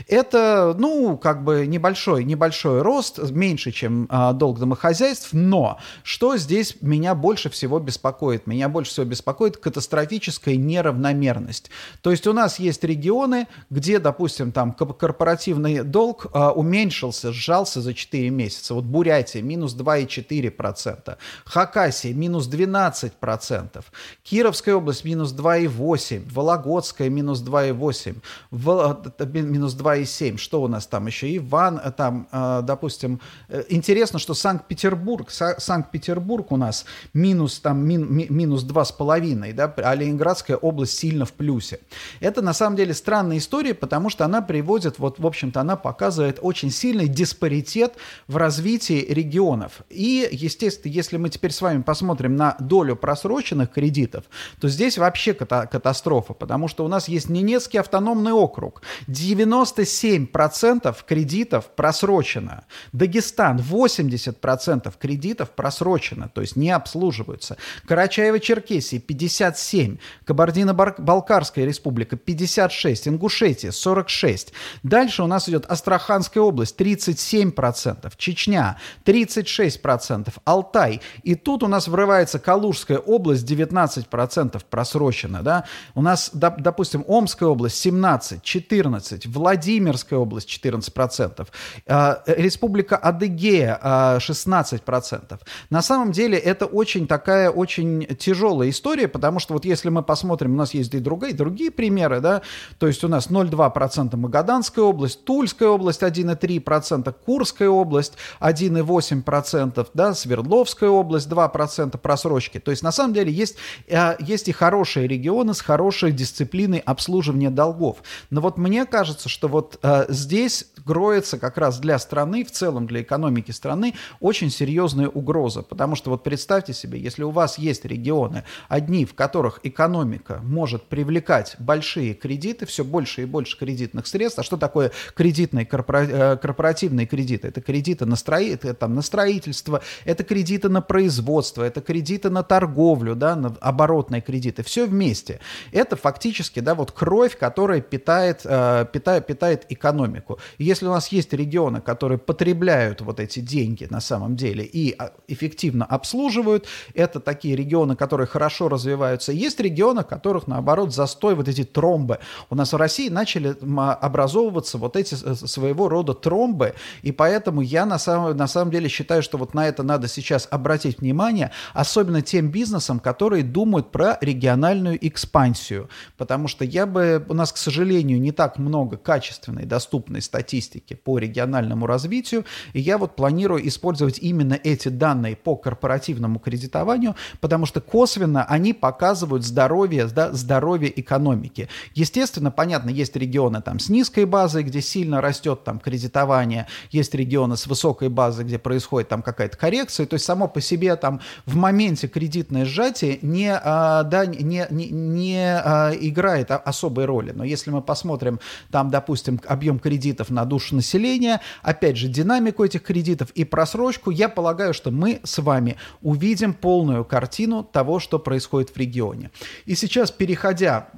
Это, 0.06 0.76
ну, 0.78 1.16
как 1.16 1.44
бы 1.44 1.66
небольшой, 1.66 2.24
небольшой 2.24 2.82
рост, 2.82 3.18
меньше, 3.30 3.72
чем 3.72 4.06
а, 4.10 4.32
долг 4.32 4.58
домохозяйств, 4.58 5.30
но 5.32 5.78
что 6.02 6.36
здесь 6.36 6.76
меня 6.80 7.14
больше 7.14 7.48
всего 7.48 7.78
беспокоит? 7.78 8.46
Меня 8.46 8.68
больше 8.68 8.90
всего 8.92 9.06
беспокоит 9.06 9.56
катастрофическая 9.56 10.56
неравномерность. 10.56 11.70
То 12.02 12.10
есть 12.10 12.26
у 12.26 12.32
нас 12.32 12.58
есть 12.58 12.84
регионы, 12.84 13.48
где, 13.70 13.98
допустим, 13.98 14.52
там 14.52 14.72
корпоративный 14.72 15.82
долг 15.82 16.26
уменьшился, 16.54 17.32
сжался 17.32 17.80
за 17.80 17.94
4 17.94 18.30
месяца. 18.30 18.74
Вот 18.74 18.84
Бурятия 18.84 19.21
Бурятия 19.22 19.42
минус 19.42 19.76
2,4%, 19.76 21.16
Хакасия 21.44 22.14
минус 22.14 22.48
12%, 22.48 23.84
Кировская 24.22 24.74
область 24.74 25.04
минус 25.04 25.32
2,8%, 25.32 26.28
Вологодская 26.32 27.08
минус 27.08 27.42
2,8%, 27.42 28.16
Вол... 28.50 28.96
минус 29.32 29.76
2,7%. 29.76 30.36
Что 30.38 30.62
у 30.62 30.68
нас 30.68 30.86
там 30.86 31.06
еще? 31.06 31.36
Иван, 31.36 31.78
э, 31.78 31.92
там, 31.92 32.26
э, 32.32 32.62
допустим, 32.64 33.20
э, 33.48 33.62
интересно, 33.68 34.18
что 34.18 34.34
Санкт-Петербург, 34.34 35.30
Санкт-Петербург 35.30 36.50
у 36.50 36.56
нас 36.56 36.84
минус, 37.14 37.60
там, 37.60 37.78
мин, 37.86 38.26
минус 38.28 38.64
2,5%, 38.64 39.52
да, 39.52 39.72
а 39.76 39.94
Ленинградская 39.94 40.56
область 40.56 40.98
сильно 40.98 41.24
в 41.24 41.32
плюсе. 41.32 41.80
Это 42.20 42.42
на 42.42 42.54
самом 42.54 42.76
деле 42.76 42.92
странная 42.94 43.38
история, 43.38 43.74
потому 43.74 44.10
что 44.10 44.24
она 44.24 44.42
приводит, 44.42 44.98
вот, 44.98 45.18
в 45.18 45.26
общем-то, 45.26 45.60
она 45.60 45.76
показывает 45.76 46.38
очень 46.42 46.70
сильный 46.70 47.08
диспаритет 47.08 47.94
в 48.26 48.36
развитии 48.36 49.11
регионов. 49.12 49.82
И, 49.88 50.28
естественно, 50.30 50.92
если 50.92 51.16
мы 51.16 51.28
теперь 51.28 51.52
с 51.52 51.60
вами 51.60 51.82
посмотрим 51.82 52.36
на 52.36 52.56
долю 52.58 52.96
просроченных 52.96 53.70
кредитов, 53.70 54.24
то 54.60 54.68
здесь 54.68 54.98
вообще 54.98 55.32
ката- 55.32 55.66
катастрофа, 55.66 56.34
потому 56.34 56.68
что 56.68 56.84
у 56.84 56.88
нас 56.88 57.08
есть 57.08 57.28
Ненецкий 57.28 57.80
автономный 57.80 58.32
округ. 58.32 58.82
97% 59.08 60.96
кредитов 61.06 61.66
просрочено. 61.74 62.64
Дагестан 62.92 63.58
80% 63.58 64.92
кредитов 64.98 65.50
просрочено, 65.50 66.28
то 66.28 66.40
есть 66.40 66.56
не 66.56 66.70
обслуживаются. 66.70 67.56
Карачаево-Черкесия 67.88 68.98
57, 68.98 69.98
Кабардино-Балкарская 70.24 71.64
республика 71.64 72.16
56, 72.16 73.08
Ингушетия 73.08 73.70
46. 73.70 74.52
Дальше 74.82 75.22
у 75.22 75.26
нас 75.26 75.48
идет 75.48 75.66
Астраханская 75.66 76.42
область 76.42 76.80
37%, 76.80 78.12
Чечня 78.16 78.78
36%, 79.04 80.32
Алтай. 80.44 81.00
И 81.22 81.34
тут 81.34 81.62
у 81.62 81.68
нас 81.68 81.88
врывается 81.88 82.38
Калужская 82.38 82.98
область, 82.98 83.50
19% 83.50 84.62
просрочено, 84.70 85.42
да. 85.42 85.64
У 85.94 86.02
нас, 86.02 86.30
допустим, 86.32 87.04
Омская 87.06 87.48
область 87.48 87.76
17, 87.76 88.42
14, 88.42 89.26
Владимирская 89.26 90.18
область 90.18 90.48
14%, 90.48 91.48
а, 91.86 92.22
Республика 92.26 92.96
Адыгея 92.96 94.18
16%. 94.18 95.40
А, 95.40 95.46
На 95.70 95.82
самом 95.82 96.12
деле 96.12 96.38
это 96.38 96.66
очень 96.66 97.06
такая, 97.06 97.50
очень 97.50 98.06
тяжелая 98.16 98.70
история, 98.70 99.08
потому 99.08 99.38
что 99.38 99.54
вот 99.54 99.64
если 99.64 99.88
мы 99.88 100.02
посмотрим, 100.02 100.54
у 100.54 100.56
нас 100.56 100.74
есть 100.74 100.94
и 100.94 100.98
другие, 100.98 101.34
другие 101.34 101.70
примеры, 101.70 102.20
да, 102.20 102.42
то 102.78 102.86
есть 102.86 103.04
у 103.04 103.08
нас 103.08 103.30
0,2% 103.30 104.16
Магаданская 104.16 104.84
область, 104.84 105.24
Тульская 105.24 105.68
область 105.68 106.02
1,3%, 106.02 107.14
Курская 107.24 107.68
область 107.68 108.14
1,8%, 108.40 108.91
8%, 108.98 109.88
да, 109.94 110.14
Свердловская 110.14 110.90
область 110.90 111.28
2% 111.28 111.98
просрочки. 111.98 112.58
То 112.58 112.70
есть 112.70 112.82
на 112.82 112.92
самом 112.92 113.14
деле 113.14 113.32
есть, 113.32 113.56
э, 113.88 114.16
есть 114.20 114.48
и 114.48 114.52
хорошие 114.52 115.06
регионы 115.06 115.54
с 115.54 115.60
хорошей 115.60 116.12
дисциплиной 116.12 116.78
обслуживания 116.78 117.50
долгов. 117.50 117.98
Но 118.30 118.40
вот 118.40 118.58
мне 118.58 118.86
кажется, 118.86 119.28
что 119.28 119.48
вот 119.48 119.78
э, 119.82 120.06
здесь 120.08 120.66
кроется 120.84 121.38
как 121.38 121.58
раз 121.58 121.78
для 121.78 121.98
страны, 121.98 122.44
в 122.44 122.50
целом 122.50 122.86
для 122.86 123.02
экономики 123.02 123.50
страны, 123.50 123.94
очень 124.20 124.50
серьезная 124.50 125.08
угроза. 125.08 125.62
Потому 125.62 125.96
что 125.96 126.10
вот 126.10 126.24
представьте 126.24 126.72
себе, 126.72 126.98
если 126.98 127.22
у 127.22 127.30
вас 127.30 127.58
есть 127.58 127.84
регионы, 127.84 128.44
одни, 128.68 129.04
в 129.04 129.14
которых 129.14 129.60
экономика 129.62 130.40
может 130.42 130.84
привлекать 130.84 131.56
большие 131.58 132.14
кредиты, 132.14 132.66
все 132.66 132.84
больше 132.84 133.22
и 133.22 133.24
больше 133.24 133.58
кредитных 133.58 134.06
средств. 134.06 134.38
А 134.38 134.42
что 134.42 134.56
такое 134.56 134.92
кредитные 135.14 135.66
корпоративные 135.66 137.06
кредиты? 137.06 137.48
Это 137.48 137.60
кредиты 137.60 138.06
на 138.06 138.16
строительство, 138.16 138.68
там 138.82 138.96
на 138.96 139.02
строительство, 139.02 139.80
это 140.04 140.24
кредиты 140.24 140.68
на 140.68 140.80
производство, 140.80 141.62
это 141.62 141.80
кредиты 141.80 142.30
на 142.30 142.42
торговлю, 142.42 143.14
да, 143.14 143.36
на 143.36 143.54
оборотные 143.60 144.20
кредиты, 144.20 144.64
все 144.64 144.86
вместе. 144.86 145.38
Это 145.70 145.94
фактически, 145.94 146.58
да, 146.58 146.74
вот 146.74 146.90
кровь, 146.90 147.38
которая 147.38 147.80
питает, 147.80 148.40
э, 148.44 148.86
питает, 148.92 149.26
питает 149.26 149.66
экономику. 149.68 150.40
И 150.58 150.64
если 150.64 150.86
у 150.86 150.90
нас 150.90 151.12
есть 151.12 151.32
регионы, 151.32 151.80
которые 151.80 152.18
потребляют 152.18 153.02
вот 153.02 153.20
эти 153.20 153.38
деньги 153.38 153.86
на 153.88 154.00
самом 154.00 154.34
деле 154.34 154.64
и 154.64 154.96
а, 154.98 155.12
эффективно 155.28 155.84
обслуживают, 155.84 156.66
это 156.94 157.20
такие 157.20 157.54
регионы, 157.54 157.94
которые 157.94 158.26
хорошо 158.26 158.68
развиваются. 158.68 159.30
Есть 159.30 159.60
регионы, 159.60 160.02
которых, 160.02 160.48
наоборот, 160.48 160.92
застой, 160.92 161.36
вот 161.36 161.46
эти 161.46 161.62
тромбы. 161.62 162.18
У 162.50 162.56
нас 162.56 162.72
в 162.72 162.76
России 162.76 163.08
начали 163.10 163.54
образовываться 164.00 164.78
вот 164.78 164.96
эти 164.96 165.14
своего 165.14 165.88
рода 165.88 166.14
тромбы, 166.14 166.74
и 167.02 167.12
поэтому 167.12 167.60
я 167.60 167.86
на 167.86 167.98
самом, 167.98 168.36
на 168.36 168.48
самом 168.48 168.71
деле 168.72 168.88
считаю, 168.88 169.22
что 169.22 169.38
вот 169.38 169.54
на 169.54 169.68
это 169.68 169.82
надо 169.82 170.08
сейчас 170.08 170.48
обратить 170.50 171.00
внимание, 171.00 171.50
особенно 171.74 172.22
тем 172.22 172.50
бизнесам, 172.50 172.98
которые 172.98 173.42
думают 173.42 173.92
про 173.92 174.18
региональную 174.20 174.98
экспансию, 175.06 175.88
потому 176.16 176.48
что 176.48 176.64
я 176.64 176.86
бы, 176.86 177.24
у 177.28 177.34
нас, 177.34 177.52
к 177.52 177.56
сожалению, 177.56 178.20
не 178.20 178.32
так 178.32 178.58
много 178.58 178.96
качественной, 178.96 179.64
доступной 179.64 180.22
статистики 180.22 180.94
по 180.94 181.18
региональному 181.18 181.86
развитию, 181.86 182.44
и 182.72 182.80
я 182.80 182.98
вот 182.98 183.16
планирую 183.16 183.66
использовать 183.68 184.18
именно 184.18 184.54
эти 184.54 184.88
данные 184.88 185.36
по 185.36 185.56
корпоративному 185.56 186.38
кредитованию, 186.38 187.14
потому 187.40 187.66
что 187.66 187.80
косвенно 187.80 188.44
они 188.44 188.72
показывают 188.72 189.44
здоровье, 189.44 190.06
да, 190.06 190.32
здоровье 190.32 190.92
экономики. 191.00 191.68
Естественно, 191.94 192.50
понятно, 192.50 192.90
есть 192.90 193.16
регионы 193.16 193.60
там 193.60 193.78
с 193.78 193.88
низкой 193.88 194.24
базой, 194.24 194.62
где 194.62 194.80
сильно 194.80 195.20
растет 195.20 195.64
там 195.64 195.78
кредитование, 195.78 196.66
есть 196.90 197.14
регионы 197.14 197.56
с 197.56 197.66
высокой 197.66 198.08
базой, 198.08 198.44
где 198.44 198.58
происходит 198.62 199.08
там 199.08 199.22
какая-то 199.22 199.56
коррекция, 199.56 200.06
то 200.06 200.14
есть 200.14 200.24
само 200.24 200.48
по 200.48 200.60
себе 200.60 200.96
там 200.96 201.20
в 201.46 201.56
моменте 201.56 202.08
кредитное 202.08 202.64
сжатие 202.64 203.18
не, 203.22 203.52
а, 203.52 204.02
да, 204.04 204.26
не, 204.26 204.66
не, 204.70 204.88
не 204.90 205.38
а, 205.38 205.92
играет 205.92 206.50
особой 206.50 207.04
роли. 207.04 207.32
Но 207.34 207.44
если 207.44 207.70
мы 207.70 207.82
посмотрим 207.82 208.40
там, 208.70 208.90
допустим, 208.90 209.40
объем 209.46 209.78
кредитов 209.78 210.30
на 210.30 210.44
душу 210.44 210.76
населения, 210.76 211.40
опять 211.62 211.96
же, 211.96 212.08
динамику 212.08 212.64
этих 212.64 212.82
кредитов 212.82 213.30
и 213.32 213.44
просрочку, 213.44 214.10
я 214.10 214.28
полагаю, 214.28 214.74
что 214.74 214.90
мы 214.90 215.20
с 215.24 215.38
вами 215.38 215.76
увидим 216.00 216.54
полную 216.54 217.04
картину 217.04 217.64
того, 217.64 217.98
что 217.98 218.18
происходит 218.18 218.70
в 218.70 218.76
регионе. 218.76 219.30
И 219.64 219.74
сейчас, 219.74 220.10
переходя 220.10 220.88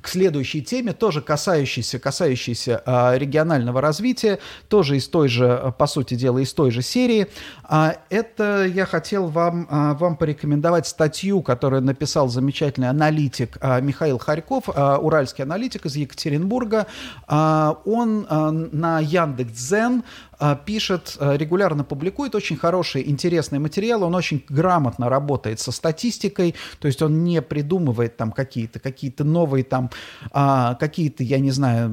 к 0.00 0.08
следующей 0.08 0.62
теме, 0.62 0.92
тоже 0.92 1.20
касающейся, 1.20 1.98
касающейся 1.98 2.82
э, 2.84 3.18
регионального 3.18 3.80
развития, 3.80 4.40
тоже 4.68 4.96
из 4.96 5.08
той 5.08 5.28
же, 5.28 5.72
по 5.78 5.86
сути 5.86 6.14
дела, 6.14 6.38
из 6.38 6.52
той 6.52 6.70
же 6.70 6.82
серии. 6.82 7.28
А, 7.62 7.96
это 8.10 8.64
я 8.64 8.86
хотел 8.86 9.28
вам, 9.28 9.66
а, 9.70 9.94
вам 9.94 10.16
порекомендовать 10.16 10.86
статью, 10.86 11.42
которую 11.42 11.82
написал 11.82 12.28
замечательный 12.28 12.88
аналитик 12.88 13.56
а, 13.60 13.80
Михаил 13.80 14.18
Харьков, 14.18 14.64
а, 14.68 14.98
уральский 14.98 15.44
аналитик 15.44 15.86
из 15.86 15.96
Екатеринбурга. 15.96 16.86
А, 17.26 17.78
он 17.84 18.26
а, 18.28 18.50
на 18.50 19.00
Яндекс.Дзен 19.00 20.02
а, 20.02 20.33
пишет, 20.64 21.16
а, 21.20 21.36
регулярно 21.36 21.84
публикует 21.84 22.34
очень 22.34 22.56
хороший, 22.56 23.08
интересный 23.08 23.58
материал, 23.58 24.02
он 24.02 24.14
очень 24.14 24.44
грамотно 24.48 25.08
работает 25.08 25.60
со 25.60 25.72
статистикой, 25.72 26.54
то 26.78 26.86
есть 26.86 27.02
он 27.02 27.24
не 27.24 27.42
придумывает 27.42 28.16
там 28.16 28.32
какие-то 28.32 28.78
какие 28.78 29.12
новые 29.18 29.64
там, 29.64 29.90
а, 30.32 30.74
какие-то, 30.74 31.22
я 31.22 31.38
не 31.38 31.50
знаю, 31.50 31.90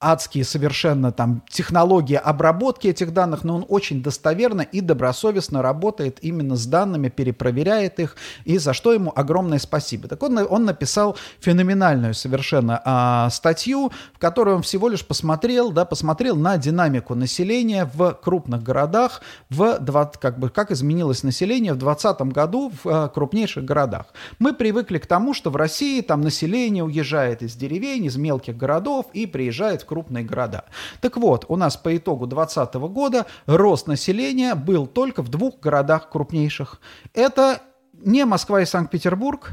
адские 0.00 0.44
совершенно 0.44 1.12
там 1.12 1.42
технологии 1.50 2.16
обработки 2.16 2.88
этих 2.88 3.12
данных, 3.12 3.44
но 3.44 3.56
он 3.56 3.66
очень 3.68 4.02
достоверно 4.02 4.62
и 4.62 4.80
добросовестно 4.80 5.60
работает 5.60 6.18
именно 6.22 6.56
с 6.56 6.66
данными, 6.66 7.10
перепроверяет 7.10 8.00
их, 8.00 8.16
и 8.46 8.56
за 8.56 8.72
что 8.72 8.94
ему 8.94 9.12
огромное 9.14 9.58
спасибо. 9.58 10.08
Так 10.08 10.22
он, 10.22 10.38
он 10.38 10.64
написал 10.64 11.16
феноменальную 11.40 12.14
совершенно 12.14 12.80
а, 12.84 13.28
статью, 13.28 13.92
в 14.14 14.18
которой 14.18 14.54
он 14.54 14.62
всего 14.62 14.88
лишь 14.88 15.04
посмотрел, 15.04 15.70
да, 15.70 15.84
посмотрел 15.84 16.34
на 16.34 16.56
динамику 16.56 17.14
населения 17.14 17.90
в 17.92 18.18
крупных 18.22 18.62
городах, 18.62 19.20
в 19.50 19.78
20, 19.80 20.18
как, 20.18 20.38
бы, 20.38 20.48
как 20.48 20.70
изменилось 20.70 21.22
население 21.22 21.74
в 21.74 21.78
2020 21.78 22.32
году 22.32 22.72
в 22.82 22.88
а, 22.88 23.08
крупнейших 23.08 23.66
городах. 23.66 24.06
Мы 24.38 24.54
привыкли 24.54 24.96
к 24.96 25.06
тому, 25.06 25.34
что 25.34 25.50
в 25.50 25.56
России 25.56 26.00
там 26.00 26.22
население 26.22 26.84
уезжает 26.84 27.42
из 27.42 27.54
деревень, 27.54 28.06
из 28.06 28.16
мелких 28.16 28.56
городов 28.56 29.06
и 29.12 29.26
приезжает 29.26 29.82
в 29.82 29.89
крупные 29.90 30.22
города. 30.22 30.66
Так 31.00 31.16
вот, 31.16 31.46
у 31.48 31.56
нас 31.56 31.76
по 31.76 31.96
итогу 31.96 32.28
2020 32.28 32.74
года 32.92 33.26
рост 33.46 33.88
населения 33.88 34.54
был 34.54 34.86
только 34.86 35.20
в 35.22 35.28
двух 35.28 35.58
городах 35.58 36.10
крупнейших. 36.10 36.80
Это 37.12 37.60
не 37.92 38.24
Москва 38.24 38.60
и 38.60 38.66
Санкт-Петербург, 38.66 39.50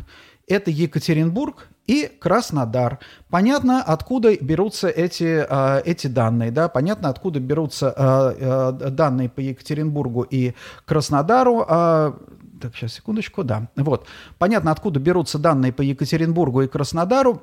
это 0.48 0.70
Екатеринбург 0.70 1.70
и 1.88 2.06
Краснодар. 2.06 3.00
Понятно, 3.32 3.82
откуда 3.82 4.38
берутся 4.38 4.90
эти, 4.90 5.44
э, 5.50 5.82
эти 5.86 6.06
данные, 6.06 6.52
да, 6.52 6.70
понятно, 6.70 7.10
откуда 7.10 7.40
берутся 7.40 7.94
э, 7.98 8.72
э, 8.86 8.90
данные 8.92 9.30
по 9.30 9.40
Екатеринбургу 9.40 10.22
и 10.22 10.54
Краснодару. 10.86 11.66
Так, 12.60 12.76
сейчас, 12.76 12.94
секундочку, 12.94 13.44
да. 13.44 13.70
Вот. 13.76 14.08
Понятно, 14.38 14.72
откуда 14.72 15.00
берутся 15.00 15.40
данные 15.40 15.74
по 15.74 15.82
Екатеринбургу 15.82 16.62
и 16.62 16.68
Краснодару. 16.68 17.42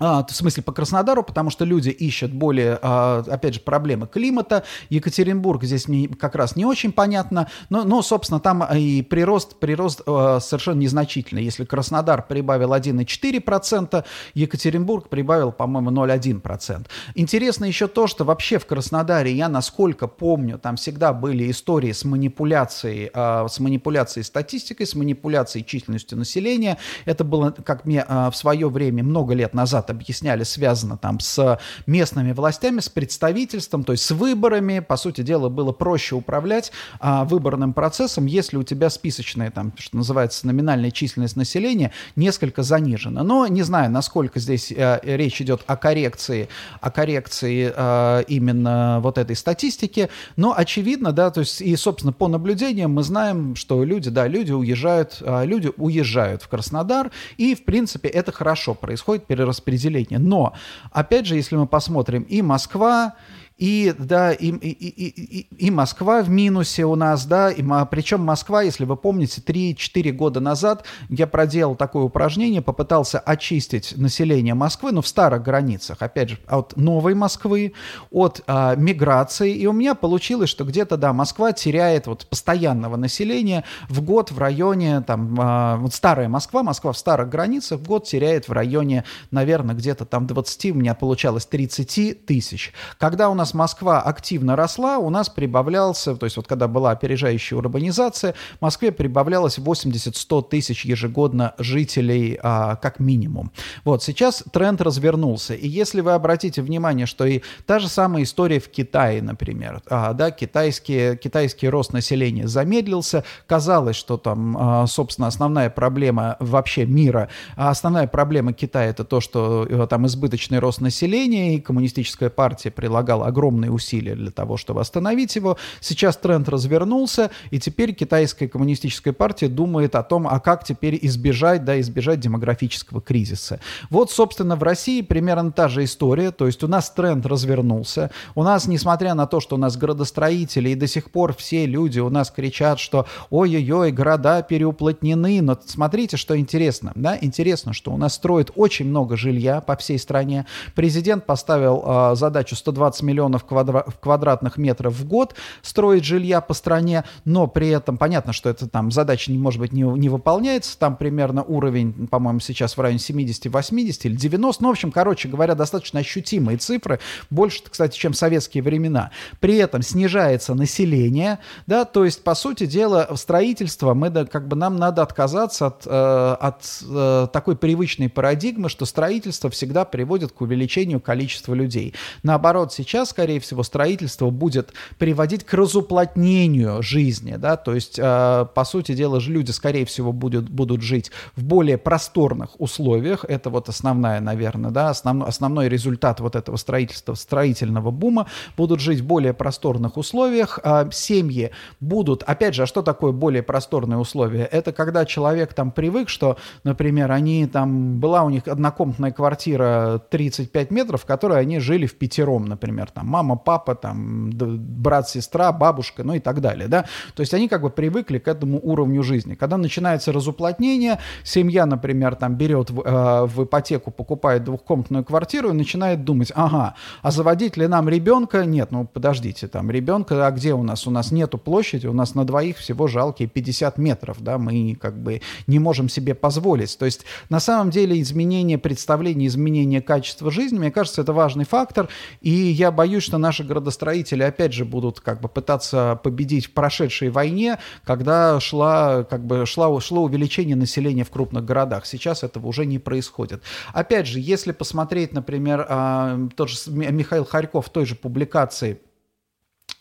А, 0.00 0.24
в 0.24 0.34
смысле 0.34 0.62
по 0.62 0.72
Краснодару, 0.72 1.22
потому 1.22 1.50
что 1.50 1.66
люди 1.66 1.90
ищут 1.90 2.32
более, 2.32 2.78
а, 2.80 3.22
опять 3.28 3.54
же, 3.54 3.60
проблемы 3.60 4.06
климата. 4.06 4.64
Екатеринбург 4.88 5.62
здесь 5.62 5.88
мне 5.88 6.08
как 6.08 6.34
раз 6.34 6.56
не 6.56 6.64
очень 6.64 6.90
понятно, 6.90 7.48
но, 7.68 7.84
но 7.84 8.00
собственно, 8.00 8.40
там 8.40 8.64
и 8.74 9.02
прирост, 9.02 9.56
прирост 9.60 10.00
а, 10.06 10.40
совершенно 10.40 10.80
незначительный. 10.80 11.44
Если 11.44 11.66
Краснодар 11.66 12.26
прибавил 12.26 12.72
1,4%, 12.72 14.04
Екатеринбург 14.32 15.10
прибавил, 15.10 15.52
по-моему, 15.52 15.90
0,1%. 15.90 16.86
Интересно 17.14 17.66
еще 17.66 17.86
то, 17.86 18.06
что 18.06 18.24
вообще 18.24 18.58
в 18.58 18.64
Краснодаре, 18.64 19.32
я 19.32 19.50
насколько 19.50 20.06
помню, 20.08 20.58
там 20.58 20.76
всегда 20.76 21.12
были 21.12 21.50
истории 21.50 21.92
с 21.92 22.04
манипуляцией, 22.04 23.10
с 23.12 23.60
манипуляцией 23.60 24.24
статистикой, 24.24 24.86
с 24.86 24.94
манипуляцией 24.94 25.64
численностью 25.66 26.16
населения. 26.16 26.78
Это 27.04 27.22
было, 27.22 27.50
как 27.50 27.84
мне 27.84 28.04
в 28.08 28.32
свое 28.32 28.70
время, 28.70 29.02
много 29.04 29.34
лет 29.34 29.52
назад 29.52 29.69
объясняли, 29.78 30.42
связано 30.42 30.96
там 30.96 31.20
с 31.20 31.58
местными 31.86 32.32
властями, 32.32 32.80
с 32.80 32.88
представительством, 32.88 33.84
то 33.84 33.92
есть 33.92 34.04
с 34.04 34.10
выборами. 34.10 34.80
По 34.80 34.96
сути 34.96 35.22
дела, 35.22 35.48
было 35.48 35.72
проще 35.72 36.14
управлять 36.14 36.72
а, 36.98 37.24
выборным 37.24 37.72
процессом, 37.72 38.26
если 38.26 38.56
у 38.56 38.62
тебя 38.62 38.90
списочная, 38.90 39.50
там, 39.50 39.72
что 39.78 39.96
называется, 39.96 40.46
номинальная 40.46 40.90
численность 40.90 41.36
населения 41.36 41.92
несколько 42.16 42.62
занижена. 42.62 43.22
Но 43.22 43.46
не 43.46 43.62
знаю, 43.62 43.90
насколько 43.90 44.40
здесь 44.40 44.72
а, 44.76 45.00
речь 45.02 45.40
идет 45.40 45.62
о 45.66 45.76
коррекции, 45.76 46.48
о 46.80 46.90
коррекции 46.90 47.72
а, 47.74 48.20
именно 48.20 49.00
вот 49.02 49.18
этой 49.18 49.36
статистики, 49.36 50.08
но 50.36 50.54
очевидно, 50.56 51.12
да, 51.12 51.30
то 51.30 51.40
есть 51.40 51.60
и, 51.60 51.74
собственно, 51.76 52.12
по 52.12 52.28
наблюдениям 52.28 52.92
мы 52.92 53.02
знаем, 53.02 53.56
что 53.56 53.84
люди, 53.84 54.10
да, 54.10 54.26
люди 54.26 54.52
уезжают, 54.52 55.18
а, 55.20 55.44
люди 55.44 55.70
уезжают 55.76 56.42
в 56.42 56.48
Краснодар, 56.48 57.10
и, 57.36 57.54
в 57.54 57.64
принципе, 57.64 58.08
это 58.08 58.32
хорошо 58.32 58.74
происходит 58.74 59.26
перераспределение 59.26 59.59
определение. 59.60 60.18
Но, 60.18 60.54
опять 60.90 61.26
же, 61.26 61.36
если 61.36 61.56
мы 61.56 61.66
посмотрим, 61.66 62.22
и 62.22 62.42
Москва, 62.42 63.14
и, 63.60 63.94
да, 63.98 64.32
и, 64.32 64.48
и, 64.48 64.70
и, 64.70 65.46
и 65.66 65.70
Москва 65.70 66.22
в 66.22 66.30
минусе 66.30 66.86
у 66.86 66.94
нас, 66.94 67.26
да, 67.26 67.50
и, 67.50 67.62
причем 67.90 68.24
Москва, 68.24 68.62
если 68.62 68.86
вы 68.86 68.96
помните, 68.96 69.42
3-4 69.42 70.12
года 70.12 70.40
назад 70.40 70.86
я 71.10 71.26
проделал 71.26 71.76
такое 71.76 72.04
упражнение, 72.04 72.62
попытался 72.62 73.18
очистить 73.18 73.98
население 73.98 74.54
Москвы, 74.54 74.92
но 74.92 74.96
ну, 74.96 75.02
в 75.02 75.08
старых 75.08 75.42
границах, 75.42 75.98
опять 76.00 76.30
же, 76.30 76.38
от 76.46 76.74
новой 76.78 77.14
Москвы, 77.14 77.74
от 78.10 78.42
а, 78.46 78.76
миграции, 78.76 79.52
и 79.52 79.66
у 79.66 79.72
меня 79.72 79.94
получилось, 79.94 80.48
что 80.48 80.64
где-то, 80.64 80.96
да, 80.96 81.12
Москва 81.12 81.52
теряет 81.52 82.06
вот 82.06 82.26
постоянного 82.28 82.96
населения 82.96 83.64
в 83.90 84.00
год 84.00 84.30
в 84.30 84.38
районе, 84.38 85.02
там, 85.02 85.36
а, 85.38 85.76
вот 85.76 85.92
старая 85.92 86.30
Москва, 86.30 86.62
Москва 86.62 86.92
в 86.92 86.98
старых 86.98 87.28
границах 87.28 87.80
в 87.80 87.86
год 87.86 88.06
теряет 88.06 88.48
в 88.48 88.52
районе, 88.52 89.04
наверное, 89.30 89.74
где-то 89.74 90.06
там 90.06 90.26
20, 90.26 90.70
у 90.70 90.74
меня 90.76 90.94
получалось 90.94 91.44
30 91.44 92.24
тысяч. 92.24 92.72
Когда 92.96 93.28
у 93.28 93.34
нас 93.34 93.49
нас 93.50 93.70
Москва 93.70 94.00
активно 94.00 94.56
росла, 94.56 94.98
у 94.98 95.10
нас 95.10 95.28
прибавлялся, 95.28 96.14
то 96.14 96.26
есть 96.26 96.36
вот 96.36 96.46
когда 96.46 96.68
была 96.68 96.90
опережающая 96.92 97.58
урбанизация, 97.58 98.34
в 98.58 98.62
Москве 98.62 98.92
прибавлялось 98.92 99.58
80-100 99.58 100.48
тысяч 100.48 100.84
ежегодно 100.84 101.54
жителей 101.58 102.38
а, 102.42 102.76
как 102.76 103.00
минимум. 103.00 103.50
Вот 103.84 104.02
сейчас 104.02 104.44
тренд 104.52 104.80
развернулся. 104.80 105.54
И 105.54 105.68
если 105.68 106.00
вы 106.00 106.12
обратите 106.12 106.62
внимание, 106.62 107.06
что 107.06 107.24
и 107.26 107.42
та 107.66 107.78
же 107.78 107.88
самая 107.88 108.22
история 108.22 108.60
в 108.60 108.68
Китае, 108.70 109.22
например, 109.22 109.82
а, 109.88 110.12
да, 110.12 110.30
китайский, 110.30 111.16
китайский 111.16 111.68
рост 111.68 111.92
населения 111.92 112.46
замедлился, 112.46 113.24
казалось, 113.46 113.96
что 113.96 114.16
там, 114.16 114.56
а, 114.58 114.86
собственно, 114.86 115.28
основная 115.28 115.70
проблема 115.70 116.36
вообще 116.40 116.86
мира, 116.86 117.28
а 117.56 117.70
основная 117.70 118.06
проблема 118.06 118.52
Китая 118.52 118.90
это 118.90 119.04
то, 119.04 119.20
что 119.20 119.66
э, 119.68 119.86
там 119.88 120.06
избыточный 120.06 120.58
рост 120.58 120.80
населения, 120.80 121.56
и 121.56 121.60
коммунистическая 121.60 122.30
партия 122.30 122.70
прилагала 122.70 123.26
огромное 123.26 123.39
огромные 123.40 123.70
усилия 123.70 124.14
для 124.14 124.30
того, 124.30 124.58
чтобы 124.58 124.80
остановить 124.80 125.34
его. 125.36 125.56
Сейчас 125.80 126.16
тренд 126.16 126.48
развернулся, 126.48 127.30
и 127.50 127.58
теперь 127.58 127.94
китайская 127.94 128.48
коммунистическая 128.48 129.12
партия 129.12 129.48
думает 129.48 129.94
о 129.94 130.02
том, 130.02 130.28
а 130.28 130.40
как 130.40 130.64
теперь 130.64 130.98
избежать, 131.02 131.64
да, 131.64 131.80
избежать 131.80 132.20
демографического 132.20 133.00
кризиса. 133.00 133.60
Вот, 133.88 134.10
собственно, 134.10 134.56
в 134.56 134.62
России 134.62 135.00
примерно 135.00 135.52
та 135.52 135.68
же 135.68 135.84
история, 135.84 136.32
то 136.32 136.46
есть 136.46 136.62
у 136.62 136.68
нас 136.68 136.90
тренд 136.90 137.24
развернулся, 137.24 138.10
у 138.34 138.42
нас, 138.42 138.66
несмотря 138.66 139.14
на 139.14 139.26
то, 139.26 139.40
что 139.40 139.56
у 139.56 139.58
нас 139.58 139.76
градостроители, 139.76 140.70
и 140.70 140.74
до 140.74 140.86
сих 140.86 141.10
пор 141.10 141.34
все 141.34 141.64
люди 141.64 142.00
у 142.00 142.10
нас 142.10 142.30
кричат, 142.30 142.78
что 142.78 143.06
ой-ой-ой, 143.30 143.90
города 143.90 144.42
переуплотнены, 144.42 145.40
но 145.40 145.58
смотрите, 145.64 146.18
что 146.18 146.36
интересно, 146.36 146.92
да, 146.94 147.16
интересно, 147.18 147.72
что 147.72 147.90
у 147.92 147.96
нас 147.96 148.14
строят 148.14 148.50
очень 148.54 148.86
много 148.86 149.16
жилья 149.16 149.62
по 149.62 149.76
всей 149.76 149.98
стране, 149.98 150.44
президент 150.74 151.24
поставил 151.24 151.82
э, 151.86 152.16
задачу 152.16 152.54
120 152.54 153.02
миллионов 153.02 153.29
квадра 153.38 153.84
квадратных 154.00 154.56
метров 154.56 154.94
в 154.94 155.06
год 155.06 155.34
строить 155.62 156.04
жилья 156.04 156.40
по 156.40 156.54
стране, 156.54 157.04
но 157.24 157.46
при 157.46 157.68
этом 157.68 157.98
понятно, 157.98 158.32
что 158.32 158.48
это 158.48 158.68
там 158.68 158.90
задача, 158.90 159.30
не, 159.30 159.38
может 159.38 159.60
быть, 159.60 159.72
не, 159.72 159.82
не 159.82 160.08
выполняется, 160.08 160.78
там 160.78 160.96
примерно 160.96 161.42
уровень, 161.42 162.08
по-моему, 162.08 162.40
сейчас 162.40 162.76
в 162.76 162.80
районе 162.80 162.98
70-80 162.98 164.00
или 164.04 164.16
90, 164.16 164.62
ну, 164.62 164.68
в 164.68 164.72
общем, 164.72 164.92
короче 164.92 165.28
говоря, 165.28 165.54
достаточно 165.54 166.00
ощутимые 166.00 166.58
цифры, 166.58 167.00
больше, 167.30 167.62
кстати, 167.68 167.96
чем 167.96 168.14
советские 168.14 168.62
времена. 168.62 169.10
При 169.40 169.56
этом 169.56 169.82
снижается 169.82 170.54
население, 170.54 171.38
да, 171.66 171.84
то 171.84 172.04
есть, 172.04 172.24
по 172.24 172.34
сути 172.34 172.66
дела, 172.66 173.08
строительство, 173.16 173.94
мы, 173.94 174.10
да, 174.10 174.24
как 174.24 174.48
бы 174.48 174.56
нам 174.56 174.76
надо 174.76 175.02
отказаться 175.02 175.66
от, 175.66 175.86
э, 175.86 176.36
от 176.40 176.62
э, 176.88 177.28
такой 177.32 177.56
привычной 177.56 178.08
парадигмы, 178.08 178.68
что 178.68 178.84
строительство 178.86 179.50
всегда 179.50 179.84
приводит 179.84 180.32
к 180.32 180.40
увеличению 180.40 181.00
количества 181.00 181.54
людей. 181.54 181.94
Наоборот, 182.22 182.72
сейчас, 182.72 183.12
скорее 183.20 183.38
всего, 183.38 183.62
строительство 183.62 184.30
будет 184.30 184.72
приводить 184.98 185.44
к 185.44 185.52
разуплотнению 185.52 186.82
жизни, 186.82 187.36
да, 187.36 187.58
то 187.58 187.74
есть, 187.74 187.98
э, 187.98 188.46
по 188.54 188.64
сути 188.64 188.94
дела, 188.94 189.20
люди, 189.20 189.50
скорее 189.50 189.84
всего, 189.84 190.10
будут, 190.10 190.48
будут 190.48 190.80
жить 190.80 191.10
в 191.36 191.44
более 191.44 191.76
просторных 191.76 192.58
условиях, 192.58 193.26
это 193.28 193.50
вот 193.50 193.68
основная, 193.68 194.20
наверное, 194.20 194.70
да, 194.70 194.88
основной, 194.88 195.28
основной 195.28 195.68
результат 195.68 196.20
вот 196.20 196.34
этого 196.34 196.56
строительства, 196.56 197.12
строительного 197.12 197.90
бума, 197.90 198.26
будут 198.56 198.80
жить 198.80 199.00
в 199.00 199.06
более 199.06 199.34
просторных 199.34 199.98
условиях, 199.98 200.58
э, 200.64 200.88
семьи 200.90 201.50
будут, 201.78 202.22
опять 202.22 202.54
же, 202.54 202.62
а 202.62 202.66
что 202.66 202.80
такое 202.80 203.12
более 203.12 203.42
просторные 203.42 203.98
условия? 203.98 204.44
Это 204.44 204.72
когда 204.72 205.04
человек 205.04 205.52
там 205.52 205.72
привык, 205.72 206.08
что, 206.08 206.38
например, 206.64 207.12
они 207.12 207.46
там, 207.46 208.00
была 208.00 208.22
у 208.22 208.30
них 208.30 208.48
однокомнатная 208.48 209.12
квартира 209.12 210.00
35 210.10 210.70
метров, 210.70 211.02
в 211.02 211.04
которой 211.04 211.38
они 211.38 211.58
жили 211.58 211.84
в 211.84 211.98
пятером, 211.98 212.46
например, 212.46 212.90
там 212.90 212.99
мама, 213.02 213.36
папа, 213.36 213.74
там 213.74 214.30
брат, 214.30 215.08
сестра, 215.08 215.52
бабушка, 215.52 216.04
ну 216.04 216.14
и 216.14 216.20
так 216.20 216.40
далее, 216.40 216.68
да. 216.68 216.84
То 217.14 217.20
есть 217.20 217.34
они 217.34 217.48
как 217.48 217.62
бы 217.62 217.70
привыкли 217.70 218.18
к 218.18 218.28
этому 218.28 218.60
уровню 218.62 219.02
жизни. 219.02 219.34
Когда 219.34 219.56
начинается 219.56 220.12
разуплотнение, 220.12 220.98
семья, 221.24 221.66
например, 221.66 222.14
там 222.14 222.34
берет 222.34 222.70
в, 222.70 222.80
э, 222.80 223.26
в 223.26 223.44
ипотеку, 223.44 223.90
покупает 223.90 224.44
двухкомнатную 224.44 225.04
квартиру 225.04 225.50
и 225.50 225.52
начинает 225.52 226.04
думать, 226.04 226.32
ага, 226.34 226.74
а 227.02 227.10
заводить 227.10 227.56
ли 227.56 227.66
нам 227.66 227.88
ребенка? 227.88 228.44
Нет, 228.44 228.70
ну 228.70 228.86
подождите, 228.86 229.48
там 229.48 229.70
ребенка, 229.70 230.26
а 230.26 230.30
где 230.30 230.54
у 230.54 230.62
нас? 230.62 230.86
У 230.86 230.90
нас 230.90 231.12
нету 231.12 231.38
площади, 231.38 231.86
у 231.86 231.92
нас 231.92 232.14
на 232.14 232.24
двоих 232.24 232.58
всего 232.58 232.86
жалкие 232.86 233.28
50 233.28 233.78
метров, 233.78 234.16
да, 234.20 234.38
мы 234.38 234.76
как 234.80 234.98
бы 234.98 235.22
не 235.46 235.58
можем 235.58 235.88
себе 235.88 236.14
позволить. 236.14 236.76
То 236.78 236.84
есть 236.84 237.04
на 237.28 237.40
самом 237.40 237.70
деле 237.70 238.00
изменение 238.00 238.58
представления, 238.58 239.26
изменение 239.26 239.80
качества 239.80 240.30
жизни, 240.30 240.58
мне 240.58 240.70
кажется, 240.70 241.02
это 241.02 241.12
важный 241.12 241.44
фактор, 241.44 241.88
и 242.20 242.30
я 242.30 242.70
боюсь, 242.70 242.89
что 242.98 243.18
наши 243.18 243.44
градостроители 243.44 244.24
опять 244.24 244.52
же 244.52 244.64
будут 244.64 244.98
как 245.00 245.20
бы 245.20 245.28
пытаться 245.28 246.00
победить 246.02 246.46
в 246.46 246.52
прошедшей 246.52 247.10
войне, 247.10 247.58
когда 247.84 248.40
шла, 248.40 249.04
как 249.04 249.24
бы 249.24 249.46
шла, 249.46 249.80
шло 249.80 250.02
увеличение 250.02 250.56
населения 250.56 251.04
в 251.04 251.10
крупных 251.10 251.44
городах. 251.44 251.86
Сейчас 251.86 252.24
этого 252.24 252.46
уже 252.48 252.66
не 252.66 252.78
происходит. 252.78 253.42
Опять 253.72 254.06
же, 254.06 254.18
если 254.18 254.52
посмотреть, 254.52 255.12
например, 255.12 255.66
а, 255.68 256.18
тот 256.34 256.50
же 256.50 256.56
Михаил 256.70 257.24
Харьков 257.24 257.66
в 257.66 257.70
той 257.70 257.86
же 257.86 257.94
публикации 257.94 258.80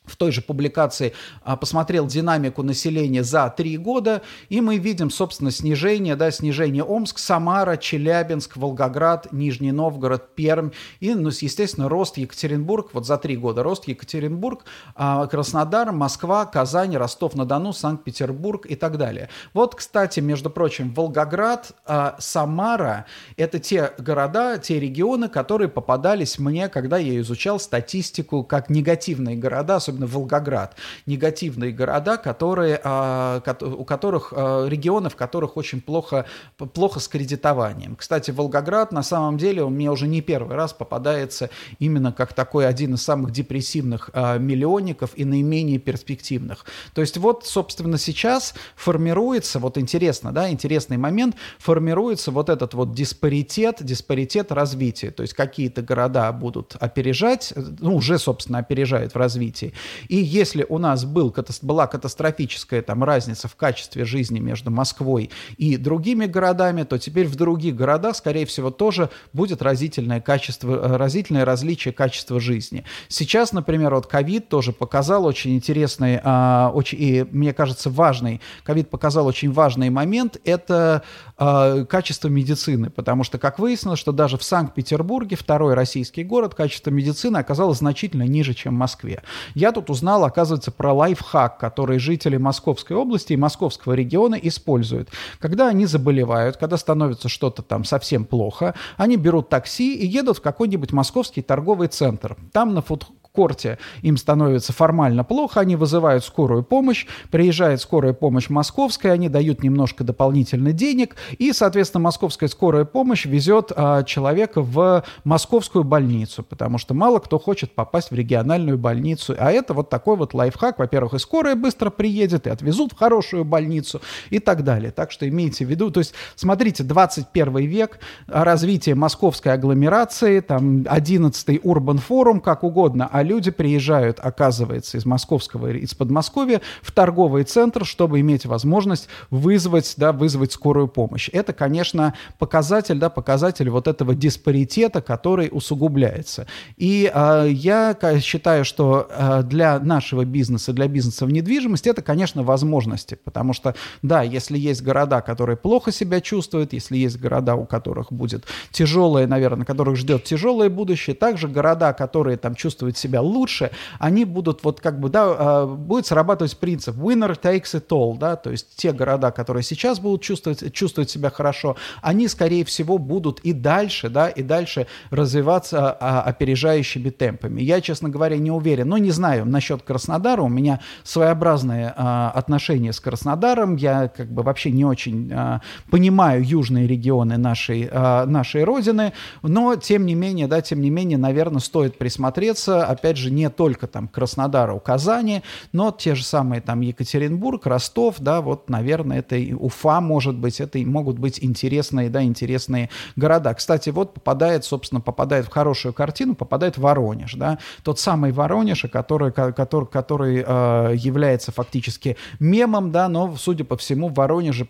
в 0.10 0.16
той 0.16 0.32
же 0.32 0.42
публикации 0.42 1.14
а, 1.44 1.56
посмотрел 1.56 2.08
динамику 2.08 2.64
населения 2.64 3.24
за 3.24 3.50
три 3.50 3.78
года, 3.78 4.22
и 4.50 4.62
мы 4.62 4.78
видим, 4.78 5.10
собственно, 5.10 5.52
снижение, 5.52 6.16
да, 6.16 6.32
снижение 6.32 6.84
Омск, 6.84 7.20
Самара, 7.20 7.78
Челябинск, 7.78 8.58
Волгоград, 8.58 9.32
Нижний 9.32 9.72
Новгород, 9.72 10.36
Пермь, 10.36 10.72
и, 11.00 11.14
ну, 11.14 11.30
естественно, 11.30 11.88
рост 11.88 12.18
Екатеринбург, 12.18 12.90
вот 12.94 13.06
за 13.06 13.18
три 13.18 13.38
года 13.38 13.64
рост 13.64 13.88
Екатеринбург, 13.88 14.66
а, 14.96 15.28
Краснодар, 15.28 15.92
Москва, 15.92 16.46
Казань, 16.46 16.96
Ростов-на-Дону, 16.96 17.74
Санкт-Петербург 17.74 18.66
и 18.66 18.76
так 18.76 18.98
далее. 18.98 19.30
Вот, 19.54 19.76
кстати, 19.76 20.20
между 20.20 20.50
прочим, 20.50 20.94
Волгоград, 20.94 21.74
а, 21.86 22.16
Самара– 22.20 23.06
это 23.38 23.60
те 23.60 23.94
города, 23.98 24.58
те 24.58 24.80
регионы, 24.80 25.30
которые 25.30 25.70
попадались 25.70 26.40
мне, 26.40 26.70
когда 26.70 26.98
я 26.98 27.20
изучал 27.22 27.60
статистику 27.60 28.44
как 28.44 28.70
негативные 28.70 29.36
города, 29.36 29.76
особенно 29.76 29.99
особенно 30.00 30.08
Волгоград, 30.08 30.76
негативные 31.06 31.72
города, 31.72 32.18
которые, 32.18 32.80
а, 32.84 33.42
у 33.62 33.86
которых, 33.86 34.34
а, 34.36 34.68
регионы, 34.68 35.10
в 35.10 35.16
которых 35.16 35.58
очень 35.58 35.82
плохо, 35.82 36.26
плохо 36.58 37.00
с 37.00 37.08
кредитованием. 37.08 37.96
Кстати, 37.96 38.32
Волгоград 38.32 38.92
на 38.92 39.04
самом 39.04 39.38
деле 39.38 39.64
у 39.64 39.70
меня 39.70 39.92
уже 39.92 40.08
не 40.08 40.22
первый 40.22 40.56
раз 40.56 40.74
попадается 40.74 41.50
именно 41.80 42.12
как 42.12 42.34
такой 42.34 42.68
один 42.68 42.94
из 42.94 43.02
самых 43.02 43.32
депрессивных 43.32 44.10
а, 44.14 44.38
миллионников 44.38 45.12
и 45.16 45.26
наименее 45.26 45.80
перспективных. 45.80 46.66
То 46.94 47.02
есть 47.02 47.18
вот, 47.18 47.46
собственно, 47.46 47.98
сейчас 47.98 48.54
формируется, 48.76 49.60
вот 49.60 49.78
интересно, 49.78 50.32
да, 50.32 50.50
интересный 50.50 50.98
момент, 50.98 51.36
формируется 51.60 52.32
вот 52.32 52.50
этот 52.50 52.74
вот 52.74 52.94
диспаритет, 52.94 53.78
диспаритет 53.82 54.52
развития. 54.52 55.12
То 55.12 55.24
есть 55.24 55.34
какие-то 55.34 55.82
города 55.82 56.32
будут 56.32 56.76
опережать, 56.80 57.54
ну, 57.80 57.96
уже, 57.96 58.18
собственно, 58.20 58.60
опережают 58.60 59.14
в 59.14 59.18
развитии, 59.18 59.74
и 60.08 60.16
если 60.16 60.66
у 60.68 60.78
нас 60.78 61.06
был, 61.06 61.34
была 61.62 61.88
катастрофическая 61.88 62.82
там 62.82 63.04
разница 63.04 63.48
в 63.48 63.56
качестве 63.56 64.06
жизни 64.06 64.40
между 64.40 64.72
Москвой 64.72 65.30
и 65.58 65.78
другими 65.78 66.26
городами, 66.26 66.84
то 66.84 66.98
теперь 66.98 67.28
в 67.28 67.36
других 67.36 67.76
городах, 67.76 68.16
скорее 68.16 68.46
всего, 68.46 68.72
тоже 68.72 69.10
будет 69.34 69.62
разительное 69.62 70.22
качество, 70.22 70.74
э, 70.74 70.98
разительное 70.98 71.46
различие 71.46 71.94
качества 71.94 72.40
жизни. 72.40 72.84
Сейчас, 73.08 73.52
например, 73.52 73.94
вот 73.96 74.08
ковид 74.08 74.50
тоже 74.50 74.72
показал 74.72 75.26
очень 75.26 75.56
интересный, 75.56 76.20
а, 76.24 76.72
очень, 76.74 76.98
и, 77.02 77.26
мне 77.32 77.54
кажется, 77.54 77.90
важный, 77.90 78.42
ковид 78.64 78.90
показал 78.90 79.28
очень 79.28 79.52
важный 79.52 79.90
момент, 79.90 80.38
это 80.46 81.04
а, 81.42 81.86
качество 81.86 82.28
медицины, 82.28 82.90
потому 82.90 83.24
что, 83.24 83.38
как 83.38 83.60
выяснилось, 83.60 83.98
что 83.98 84.12
даже 84.12 84.38
в 84.38 84.44
Санкт-Петербурге, 84.44 85.38
второй 85.38 85.74
российский 85.74 86.26
город, 86.26 86.54
качество 86.54 86.90
медицины 86.90 87.38
оказалось 87.38 87.78
значительно 87.78 88.24
ниже, 88.24 88.54
чем 88.54 88.76
в 88.76 88.78
Москве. 88.78 89.24
Я 89.56 89.72
тут 89.72 89.90
узнал, 89.90 90.26
оказывается, 90.26 90.70
про 90.72 90.92
лайфхак, 90.92 91.58
который 91.58 91.98
жители 91.98 92.36
Московской 92.36 92.98
области 92.98 93.32
и 93.32 93.38
Московского 93.38 93.94
региона 93.94 94.36
используют. 94.36 95.12
Когда 95.40 95.70
они 95.70 95.86
заболевают, 95.86 96.58
когда 96.58 96.76
становится 96.76 97.30
что-то 97.30 97.62
там 97.62 97.86
совсем 97.86 98.26
плохо, 98.26 98.76
они 98.98 99.16
берут 99.16 99.48
такси 99.48 99.96
и 99.96 100.06
едут 100.06 100.40
в 100.40 100.42
какой-нибудь 100.42 100.92
московский 100.92 101.42
торговый 101.42 101.88
центр. 101.88 102.36
Там 102.52 102.74
на 102.74 102.82
фуд 102.82 103.08
корте 103.32 103.78
им 104.02 104.18
становится 104.18 104.74
формально 104.74 105.24
плохо, 105.24 105.60
они 105.60 105.76
вызывают 105.76 106.24
скорую 106.24 106.64
помощь, 106.64 107.06
приезжает 107.32 107.82
скорая 107.82 108.14
помощь 108.14 108.50
московская, 108.50 109.12
они 109.12 109.30
дают 109.30 109.64
немножко 109.64 110.04
дополнительно 110.04 110.72
денег, 110.72 111.16
и, 111.38 111.54
соответственно, 111.54 112.04
московская 112.04 112.48
скорая 112.48 112.86
помощь 112.86 113.26
везет 113.26 113.72
а, 113.76 114.04
человека 114.04 114.62
в 114.62 115.04
московскую 115.24 115.84
больницу, 115.84 116.44
потому 116.44 116.78
что 116.78 116.94
мало 116.94 117.20
кто 117.20 117.40
хочет 117.40 117.74
попасть 117.74 118.12
в 118.12 118.16
региональную 118.16 118.78
больницу, 118.78 119.36
а 119.38 119.52
это 119.52 119.74
вот 119.74 119.90
такой 119.90 120.16
вот 120.16 120.34
лайфхак, 120.34 120.80
во-первых, 120.80 121.14
и 121.14 121.20
скорая 121.20 121.56
быстро 121.56 121.90
приедет, 121.90 122.48
и 122.48 122.50
отвезут 122.50 122.94
в 122.94 122.98
хорошую 122.98 123.46
больницу, 123.46 124.02
и 124.30 124.40
так 124.40 124.64
далее. 124.64 124.92
Так 124.92 125.12
что 125.12 125.28
имейте 125.28 125.66
в 125.66 125.70
виду, 125.70 125.92
то 125.92 126.00
есть, 126.00 126.14
смотрите, 126.36 126.84
21 126.84 127.58
век, 127.58 128.00
развитие 128.28 128.96
московской 128.96 129.54
агломерации, 129.54 130.40
там, 130.40 130.82
11-й 130.82 131.62
Урбан 131.64 132.00
форум, 132.00 132.42
как 132.42 132.64
угодно, 132.64 133.10
а 133.20 133.24
люди 133.24 133.52
приезжают, 133.52 134.18
оказывается, 134.22 134.98
из 134.98 135.06
московского, 135.06 135.72
из 135.72 135.94
Подмосковья 135.94 136.62
в 136.82 136.94
торговый 136.94 137.44
центр, 137.44 137.84
чтобы 137.84 138.22
иметь 138.22 138.46
возможность 138.46 139.10
вызвать, 139.30 139.96
да, 139.98 140.14
вызвать 140.14 140.54
скорую 140.54 140.88
помощь. 140.88 141.30
Это, 141.34 141.52
конечно, 141.52 142.14
показатель, 142.38 142.98
да, 142.98 143.10
показатель 143.10 143.70
вот 143.70 143.90
этого 143.90 144.16
диспаритета, 144.16 145.02
который 145.02 145.50
усугубляется. 145.52 146.48
И 146.78 147.12
э, 147.14 147.48
я 147.52 147.98
считаю, 148.22 148.64
что 148.64 149.10
э, 149.10 149.44
для 149.44 149.80
нашего 149.80 150.24
бизнеса, 150.24 150.72
для 150.72 150.88
бизнеса 150.88 151.26
в 151.26 151.32
недвижимости, 151.32 151.90
это, 151.90 152.02
конечно, 152.02 152.44
возможности, 152.44 153.16
потому 153.22 153.52
что, 153.52 153.76
да, 154.02 154.24
если 154.24 154.58
есть 154.58 154.82
города, 154.82 155.20
которые 155.20 155.58
плохо 155.58 155.92
себя 155.92 156.22
чувствуют, 156.22 156.72
если 156.72 156.96
есть 156.96 157.20
города, 157.20 157.56
у 157.56 157.66
которых 157.66 158.14
будет 158.14 158.46
тяжелое, 158.72 159.28
наверное, 159.28 159.66
которых 159.66 159.98
ждет 159.98 160.24
тяжелое 160.24 160.70
будущее, 160.70 161.18
также 161.18 161.50
города, 161.50 161.92
которые 161.92 162.38
там 162.38 162.56
чувствуют 162.56 162.98
себя 162.98 163.09
себя 163.10 163.22
лучше, 163.22 163.72
они 163.98 164.26
будут 164.26 164.64
вот 164.64 164.80
как 164.80 165.00
бы, 165.00 165.10
да, 165.10 165.66
будет 165.66 166.06
срабатывать 166.06 166.58
принцип 166.58 166.96
winner 166.96 167.40
takes 167.40 167.74
it 167.74 167.88
all, 167.90 168.18
да, 168.18 168.36
то 168.36 168.52
есть 168.52 168.76
те 168.76 168.92
города, 168.92 169.32
которые 169.32 169.64
сейчас 169.64 170.00
будут 170.00 170.22
чувствовать, 170.22 170.72
чувствовать 170.74 171.10
себя 171.10 171.30
хорошо, 171.30 171.76
они, 172.02 172.28
скорее 172.28 172.64
всего, 172.66 172.98
будут 172.98 173.40
и 173.40 173.54
дальше, 173.54 174.10
да, 174.10 174.30
и 174.30 174.44
дальше 174.44 174.88
развиваться 175.10 175.92
а, 175.92 176.22
опережающими 176.22 177.10
темпами. 177.10 177.62
Я, 177.62 177.82
честно 177.82 178.10
говоря, 178.10 178.38
не 178.38 178.52
уверен, 178.52 178.90
но 178.90 178.98
не 178.98 179.12
знаю 179.12 179.46
насчет 179.46 179.82
Краснодара, 179.82 180.42
у 180.42 180.48
меня 180.48 180.80
своеобразное 181.04 181.94
а, 181.98 182.32
отношение 182.36 182.94
с 182.94 183.00
Краснодаром, 183.00 183.76
я 183.76 184.08
как 184.08 184.32
бы 184.32 184.44
вообще 184.44 184.72
не 184.72 184.86
очень 184.86 185.32
а, 185.34 185.62
понимаю 185.90 186.46
южные 186.46 186.88
регионы 186.88 187.38
нашей, 187.38 187.90
а, 187.92 188.26
нашей 188.26 188.64
родины, 188.64 189.14
но 189.42 189.76
тем 189.76 190.06
не 190.06 190.16
менее, 190.16 190.48
да, 190.48 190.62
тем 190.62 190.82
не 190.82 190.90
менее, 190.90 191.18
наверное, 191.18 191.60
стоит 191.60 191.98
присмотреться, 191.98 192.86
опять 193.00 193.18
же, 193.18 193.32
не 193.32 193.50
только 193.50 193.88
там 193.88 194.08
Краснодару, 194.08 194.80
Казани, 194.80 195.42
но 195.72 195.92
те 195.92 196.16
же 196.16 196.24
самые 196.24 196.62
там 196.62 196.82
Екатеринбург, 196.82 197.66
Ростов, 197.66 198.16
да, 198.20 198.42
вот, 198.42 198.70
наверное, 198.70 199.20
это 199.20 199.36
и 199.36 199.54
Уфа, 199.54 200.02
может 200.02 200.36
быть, 200.36 200.60
это 200.60 200.78
и 200.78 200.86
могут 200.86 201.18
быть 201.18 201.44
интересные, 201.44 202.10
да, 202.10 202.22
интересные 202.24 202.90
города. 203.16 203.54
Кстати, 203.54 203.90
вот 203.90 204.14
попадает, 204.14 204.66
собственно, 204.66 205.02
попадает 205.02 205.46
в 205.46 205.50
хорошую 205.50 205.94
картину, 205.94 206.36
попадает 206.36 206.78
Воронеж, 206.78 207.36
да, 207.36 207.58
тот 207.84 208.00
самый 208.00 208.32
Воронеж, 208.32 208.86
который, 208.92 209.32
который, 209.32 209.88
который 209.88 210.44
э, 210.46 210.96
является 210.96 211.52
фактически 211.52 212.18
мемом, 212.40 212.92
да, 212.92 213.08
но, 213.08 213.36
судя 213.38 213.64
по 213.64 213.78
всему, 213.78 214.10
в 214.10 214.14
Воронеже 214.16 214.68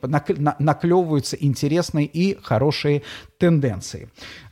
наклевываются 0.60 1.36
интересные 1.36 2.06
и 2.06 2.38
хорошие 2.42 3.02
тенденции. 3.40 4.10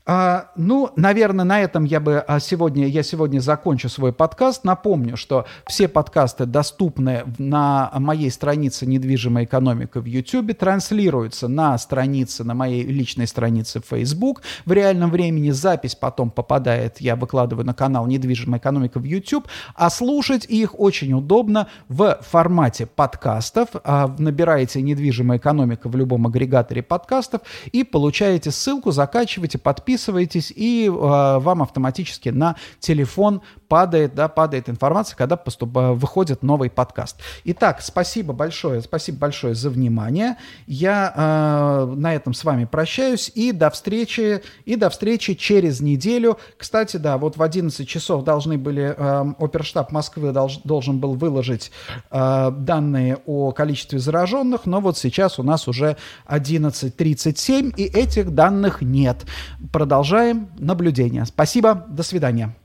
А, 0.10 0.52
ну, 0.56 0.90
наверное, 0.96 1.44
на 1.44 1.60
этом 1.60 1.84
я 1.84 2.00
бы 2.00 2.20
а, 2.20 2.40
сегодня, 2.40 2.88
я 2.88 3.04
сегодня 3.04 3.42
закончу 3.42 3.90
свой 3.90 4.14
подкаст. 4.14 4.64
Напомню, 4.64 5.18
что 5.18 5.46
все 5.68 5.90
подкасты 5.90 6.46
доступны 6.46 7.26
на 7.38 7.92
моей 7.94 8.32
странице 8.32 8.86
«Недвижимая 8.86 9.44
экономика» 9.44 10.00
в 10.00 10.06
YouTube, 10.06 10.58
транслируются 10.58 11.50
на 11.50 11.78
странице, 11.78 12.46
на 12.46 12.54
моей 12.54 12.84
личной 12.84 13.28
странице 13.28 13.82
в 13.82 13.86
Facebook. 13.94 14.44
В 14.66 14.72
реальном 14.72 15.12
времени 15.12 15.50
запись 15.50 15.94
потом 15.94 16.32
попадает, 16.32 17.02
я 17.02 17.18
выкладываю 17.18 17.66
на 17.66 17.74
канал 17.74 18.08
«Недвижимая 18.08 18.62
экономика» 18.62 19.00
в 19.00 19.04
YouTube, 19.04 19.46
а 19.76 19.90
слушать 19.90 20.46
их 20.46 20.80
очень 20.80 21.12
удобно 21.12 21.68
в 21.90 22.18
формате 22.22 22.86
подкастов. 22.86 23.72
А, 23.84 24.16
набираете 24.18 24.82
«Недвижимая 24.82 25.38
экономика» 25.38 25.90
в 25.90 25.98
любом 25.98 26.28
агрегаторе 26.28 26.82
подкастов 26.82 27.42
и 27.74 27.84
получаете 27.84 28.52
ссылку, 28.52 28.77
закачиваете, 28.92 29.58
подписываетесь 29.58 29.88
подписываетесь, 29.98 30.54
и 30.56 30.88
э, 30.88 30.90
вам 30.92 31.62
автоматически 31.62 32.30
на 32.30 32.56
телефон 32.80 33.42
падает, 33.68 34.16
да, 34.16 34.28
падает 34.28 34.70
информация, 34.70 35.16
когда 35.16 35.36
поступ... 35.36 35.70
выходит 35.74 36.44
новый 36.44 36.70
подкаст. 36.70 37.18
Итак, 37.46 37.82
спасибо 37.82 38.34
большое, 38.34 38.82
спасибо 38.82 39.20
большое 39.20 39.56
за 39.56 39.70
внимание. 39.70 40.38
Я 40.68 41.14
э, 41.16 41.94
на 41.96 42.14
этом 42.14 42.34
с 42.34 42.44
вами 42.44 42.66
прощаюсь 42.66 43.32
и 43.34 43.52
до 43.52 43.70
встречи, 43.70 44.42
и 44.66 44.76
до 44.76 44.90
встречи 44.90 45.34
через 45.34 45.82
неделю. 45.82 46.38
Кстати, 46.58 46.98
да, 46.98 47.18
вот 47.18 47.38
в 47.38 47.44
11 47.44 47.88
часов 47.88 48.24
должны 48.24 48.58
были, 48.58 48.94
э, 48.98 49.34
оперштаб 49.40 49.92
Москвы 49.92 50.32
долж, 50.32 50.60
должен 50.64 51.00
был 51.00 51.16
выложить 51.16 51.72
э, 52.12 52.52
данные 52.52 53.18
о 53.26 53.52
количестве 53.52 54.00
зараженных, 54.00 54.66
но 54.66 54.80
вот 54.80 54.98
сейчас 54.98 55.40
у 55.40 55.44
нас 55.44 55.68
уже 55.68 55.98
11.37, 56.28 57.74
и 57.76 57.84
этих 57.84 58.34
данных 58.34 58.67
нет. 58.82 59.26
Продолжаем 59.72 60.50
наблюдение. 60.58 61.26
Спасибо, 61.26 61.86
до 61.90 62.04
свидания. 62.04 62.56